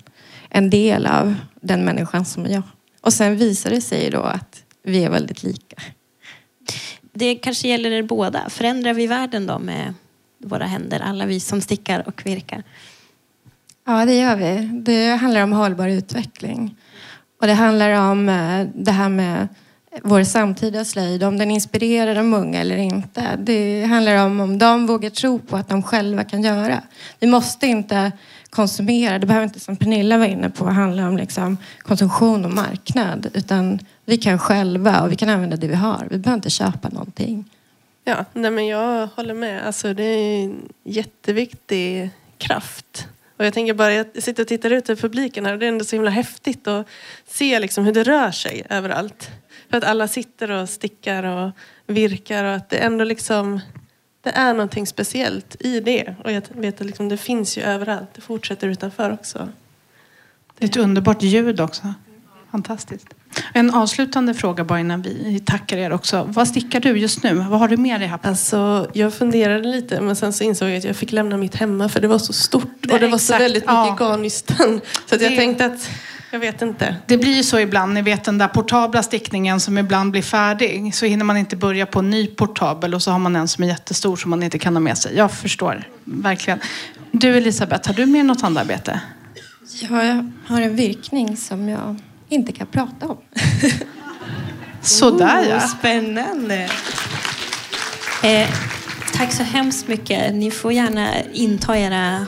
en 0.48 0.70
del 0.70 1.06
av 1.06 1.34
den 1.60 1.84
människan 1.84 2.24
som 2.24 2.44
är 2.44 2.50
jag. 2.50 2.62
Och 3.00 3.12
sen 3.12 3.36
visar 3.36 3.70
det 3.70 3.80
sig 3.80 4.10
då 4.10 4.20
att 4.20 4.62
vi 4.82 5.04
är 5.04 5.10
väldigt 5.10 5.42
lika. 5.42 5.76
Det 7.12 7.34
kanske 7.34 7.68
gäller 7.68 7.90
er 7.90 8.02
båda. 8.02 8.50
Förändrar 8.50 8.94
vi 8.94 9.06
världen 9.06 9.46
då 9.46 9.58
med 9.58 9.94
våra 10.42 10.64
händer? 10.64 11.00
Alla 11.00 11.26
vi 11.26 11.40
som 11.40 11.61
stickar 11.61 12.09
och 12.09 12.26
virkar. 12.26 12.62
Ja, 13.87 14.05
det 14.05 14.14
gör 14.14 14.37
vi. 14.37 14.70
Det 14.72 15.16
handlar 15.16 15.42
om 15.42 15.52
hållbar 15.52 15.88
utveckling. 15.88 16.76
Och 17.40 17.46
det 17.46 17.55
handlar 17.55 18.11
om 18.11 18.28
eh, 18.28 18.66
det 18.74 18.92
här 18.92 19.09
med 19.09 19.48
vår 20.02 20.24
samtida 20.24 20.85
slöjd, 20.85 21.22
om 21.22 21.38
den 21.38 21.50
inspirerar 21.50 22.14
de 22.14 22.35
unga 22.35 22.61
eller 22.61 22.76
inte. 22.76 23.37
Det 23.38 23.85
handlar 23.85 24.26
om 24.26 24.40
om 24.40 24.59
de 24.59 24.87
vågar 24.87 25.11
tro 25.11 25.38
på 25.38 25.57
att 25.57 25.68
de 25.68 25.83
själva 25.83 26.24
kan 26.24 26.42
göra. 26.42 26.83
Vi 27.20 27.26
måste 27.26 27.66
inte 27.66 28.12
konsumera, 28.50 29.18
det 29.18 29.26
behöver 29.26 29.46
inte 29.46 29.61
som 29.61 29.76
Pernilla 29.76 30.18
var 30.18 30.26
inne 30.26 30.50
på 30.50 30.66
handla 30.66 31.09
om 31.09 31.16
liksom 31.16 31.57
konsumtion 31.78 32.44
och 32.44 32.52
marknad. 32.52 33.26
Utan 33.35 33.78
vi 34.05 34.16
kan 34.16 34.38
själva 34.38 35.02
och 35.02 35.12
vi 35.12 35.16
kan 35.16 35.28
använda 35.28 35.57
det 35.57 35.68
vi 35.68 35.74
har. 35.74 36.07
Vi 36.11 36.18
behöver 36.18 36.38
inte 36.38 36.50
köpa 36.50 36.88
någonting. 36.88 37.44
Ja, 38.04 38.24
nej 38.32 38.50
men 38.50 38.66
jag 38.66 39.06
håller 39.06 39.34
med. 39.34 39.66
Alltså, 39.66 39.94
det 39.94 40.04
är 40.04 40.44
en 40.44 40.68
jätteviktig 40.84 42.10
kraft. 42.38 43.08
Och 43.36 43.44
jag 43.44 43.54
tänker 43.54 43.74
bara, 43.74 43.92
jag 43.92 44.22
sitter 44.22 44.42
och 44.42 44.48
tittar 44.48 44.70
ut 44.70 44.90
över 44.90 45.02
publiken 45.02 45.46
här 45.46 45.52
och 45.52 45.58
det 45.58 45.66
är 45.66 45.68
ändå 45.68 45.84
så 45.84 45.96
himla 45.96 46.10
häftigt 46.10 46.66
att 46.66 46.86
se 47.26 47.58
liksom 47.58 47.84
hur 47.84 47.92
det 47.92 48.02
rör 48.02 48.30
sig 48.30 48.66
överallt. 48.70 49.30
För 49.70 49.78
att 49.78 49.84
alla 49.84 50.08
sitter 50.08 50.50
och 50.50 50.68
stickar 50.68 51.22
och 51.22 51.50
virkar 51.86 52.44
och 52.44 52.54
att 52.54 52.70
det 52.70 52.76
ändå 52.76 53.04
liksom 53.04 53.60
det 54.22 54.30
är 54.30 54.54
någonting 54.54 54.86
speciellt 54.86 55.56
i 55.60 55.80
det. 55.80 56.14
Och 56.24 56.32
jag 56.32 56.42
vet 56.48 56.80
att 56.80 56.86
liksom, 56.86 57.08
det 57.08 57.16
finns 57.16 57.58
ju 57.58 57.62
överallt. 57.62 58.08
Det 58.14 58.20
fortsätter 58.20 58.68
utanför 58.68 59.12
också. 59.12 59.48
Det 60.58 60.64
är 60.64 60.68
ett 60.68 60.76
underbart 60.76 61.22
ljud 61.22 61.60
också. 61.60 61.94
Fantastiskt. 62.52 63.06
En 63.52 63.74
avslutande 63.74 64.34
fråga 64.34 64.64
bara 64.64 64.80
innan 64.80 65.02
vi 65.02 65.42
tackar 65.46 65.76
er 65.76 65.92
också. 65.92 66.24
Vad 66.28 66.48
stickar 66.48 66.80
du 66.80 66.98
just 66.98 67.22
nu? 67.22 67.34
Vad 67.34 67.60
har 67.60 67.68
du 67.68 67.76
med 67.76 68.00
dig 68.00 68.08
här? 68.08 68.18
Alltså, 68.22 68.90
jag 68.92 69.14
funderade 69.14 69.68
lite 69.68 70.00
men 70.00 70.16
sen 70.16 70.32
så 70.32 70.44
insåg 70.44 70.68
jag 70.68 70.76
att 70.76 70.84
jag 70.84 70.96
fick 70.96 71.12
lämna 71.12 71.36
mitt 71.36 71.54
hemma 71.54 71.88
för 71.88 72.00
det 72.00 72.08
var 72.08 72.18
så 72.18 72.32
stort 72.32 72.64
Nej, 72.80 72.94
och 72.94 73.00
det 73.00 73.06
var 73.08 73.16
exakt. 73.16 73.38
så 73.38 73.42
väldigt 73.42 73.64
Ja. 73.66 73.84
mycket 73.84 73.98
garnnystan. 74.00 74.80
Så 75.06 75.14
att 75.14 75.22
jag 75.22 75.32
Det- 75.32 75.36
tänkte 75.36 75.66
att, 75.66 75.90
jag 76.32 76.38
vet 76.38 76.62
inte. 76.62 76.96
Det 77.06 77.16
blir 77.18 77.32
ju 77.36 77.42
så 77.42 77.58
ibland, 77.58 77.94
ni 77.94 78.02
vet 78.02 78.24
den 78.24 78.38
där 78.38 78.48
portabla 78.48 79.02
stickningen 79.02 79.60
som 79.60 79.78
ibland 79.78 80.10
blir 80.10 80.22
färdig. 80.22 80.94
Så 80.94 81.06
hinner 81.06 81.24
man 81.24 81.36
inte 81.36 81.56
börja 81.56 81.86
på 81.86 81.98
en 81.98 82.10
ny 82.10 82.26
portabel 82.26 82.94
och 82.94 83.02
så 83.02 83.10
har 83.10 83.18
man 83.18 83.36
en 83.36 83.48
som 83.48 83.64
är 83.64 83.68
jättestor 83.68 84.16
som 84.16 84.30
man 84.30 84.42
inte 84.42 84.58
kan 84.58 84.74
ha 84.76 84.80
med 84.80 84.98
sig. 84.98 85.16
Jag 85.16 85.32
förstår, 85.32 85.88
verkligen. 86.04 86.60
Du 87.12 87.36
Elisabeth, 87.36 87.88
har 87.88 87.94
du 87.94 88.06
med 88.06 88.24
något 88.26 88.40
handarbete? 88.40 89.00
Ja, 89.90 90.04
jag 90.04 90.30
har 90.46 90.60
en 90.60 90.76
virkning 90.76 91.36
som 91.36 91.68
jag 91.68 91.96
inte 92.32 92.52
kan 92.52 92.66
prata 92.66 93.06
om. 93.06 93.16
Sådär 94.82 95.44
ja. 95.50 95.56
Oh, 95.56 95.66
spännande. 95.66 96.68
Eh, 98.22 98.48
tack 99.16 99.32
så 99.32 99.42
hemskt 99.42 99.88
mycket. 99.88 100.34
Ni 100.34 100.50
får 100.50 100.72
gärna 100.72 101.08
inta 101.32 101.78
era 101.78 102.26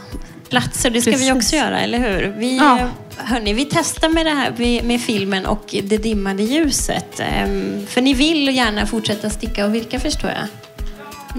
platser. 0.48 0.90
Det 0.90 1.00
ska 1.00 1.10
vi 1.10 1.16
Precis. 1.16 1.32
också 1.34 1.56
göra, 1.56 1.80
eller 1.80 1.98
hur? 1.98 2.34
Vi, 2.38 2.56
Ja. 2.56 2.78
hörni, 3.16 3.52
vi 3.52 3.64
testar 3.64 4.08
med 4.08 4.26
det 4.26 4.30
här 4.30 4.82
med 4.82 5.00
filmen 5.00 5.46
och 5.46 5.74
det 5.82 5.96
dimmande 5.98 6.42
ljuset. 6.42 7.20
Ehm, 7.20 7.86
för 7.86 8.00
ni 8.02 8.14
vill 8.14 8.56
gärna 8.56 8.86
fortsätta 8.86 9.30
sticka 9.30 9.66
och 9.66 9.74
virka, 9.74 10.00
förstår 10.00 10.30
jag. 10.30 10.46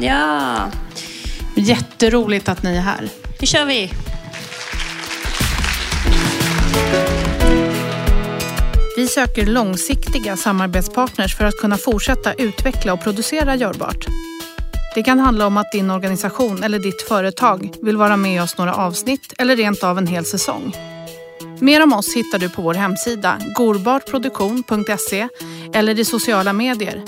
Ja, 0.03 0.55
Jätteroligt 1.57 2.49
att 2.49 2.63
ni 2.63 2.75
är 2.75 2.81
här. 2.81 3.09
nu 3.41 3.47
kör 3.47 3.65
vi! 3.65 3.91
Vi 8.97 9.07
söker 9.07 9.45
långsiktiga 9.45 10.37
samarbetspartners 10.37 11.35
för 11.37 11.45
att 11.45 11.57
kunna 11.57 11.77
fortsätta 11.77 12.33
utveckla 12.33 12.93
och 12.93 13.03
producera 13.03 13.55
Görbart. 13.55 14.05
Det 14.95 15.03
kan 15.03 15.19
handla 15.19 15.47
om 15.47 15.57
att 15.57 15.71
din 15.71 15.89
organisation 15.91 16.63
eller 16.63 16.79
ditt 16.79 17.01
företag 17.01 17.69
vill 17.81 17.97
vara 17.97 18.17
med 18.17 18.43
oss 18.43 18.57
några 18.57 18.73
avsnitt 18.73 19.33
eller 19.37 19.55
rent 19.55 19.83
av 19.83 19.97
en 19.97 20.07
hel 20.07 20.25
säsong. 20.25 20.75
Mer 21.59 21.83
om 21.83 21.93
oss 21.93 22.15
hittar 22.15 22.39
du 22.39 22.49
på 22.49 22.61
vår 22.61 22.73
hemsida 22.73 23.39
gorbartproduktion.se 23.57 25.27
eller 25.73 25.99
i 25.99 26.05
sociala 26.05 26.53
medier. 26.53 27.03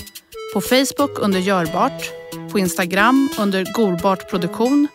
På 0.53 0.61
Facebook 0.61 1.19
under 1.19 1.39
Görbart, 1.39 2.11
på 2.51 2.59
Instagram 2.59 3.29
under 3.39 3.73
gorbartproduktion 3.73 4.87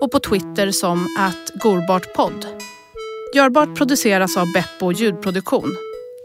och 0.00 0.12
på 0.12 0.18
Twitter 0.20 0.70
som 0.70 1.16
att 1.18 1.62
gorbartpodd. 1.62 2.46
Görbart 3.34 3.76
produceras 3.76 4.36
av 4.36 4.52
Beppo 4.52 4.92
ljudproduktion. 4.92 5.87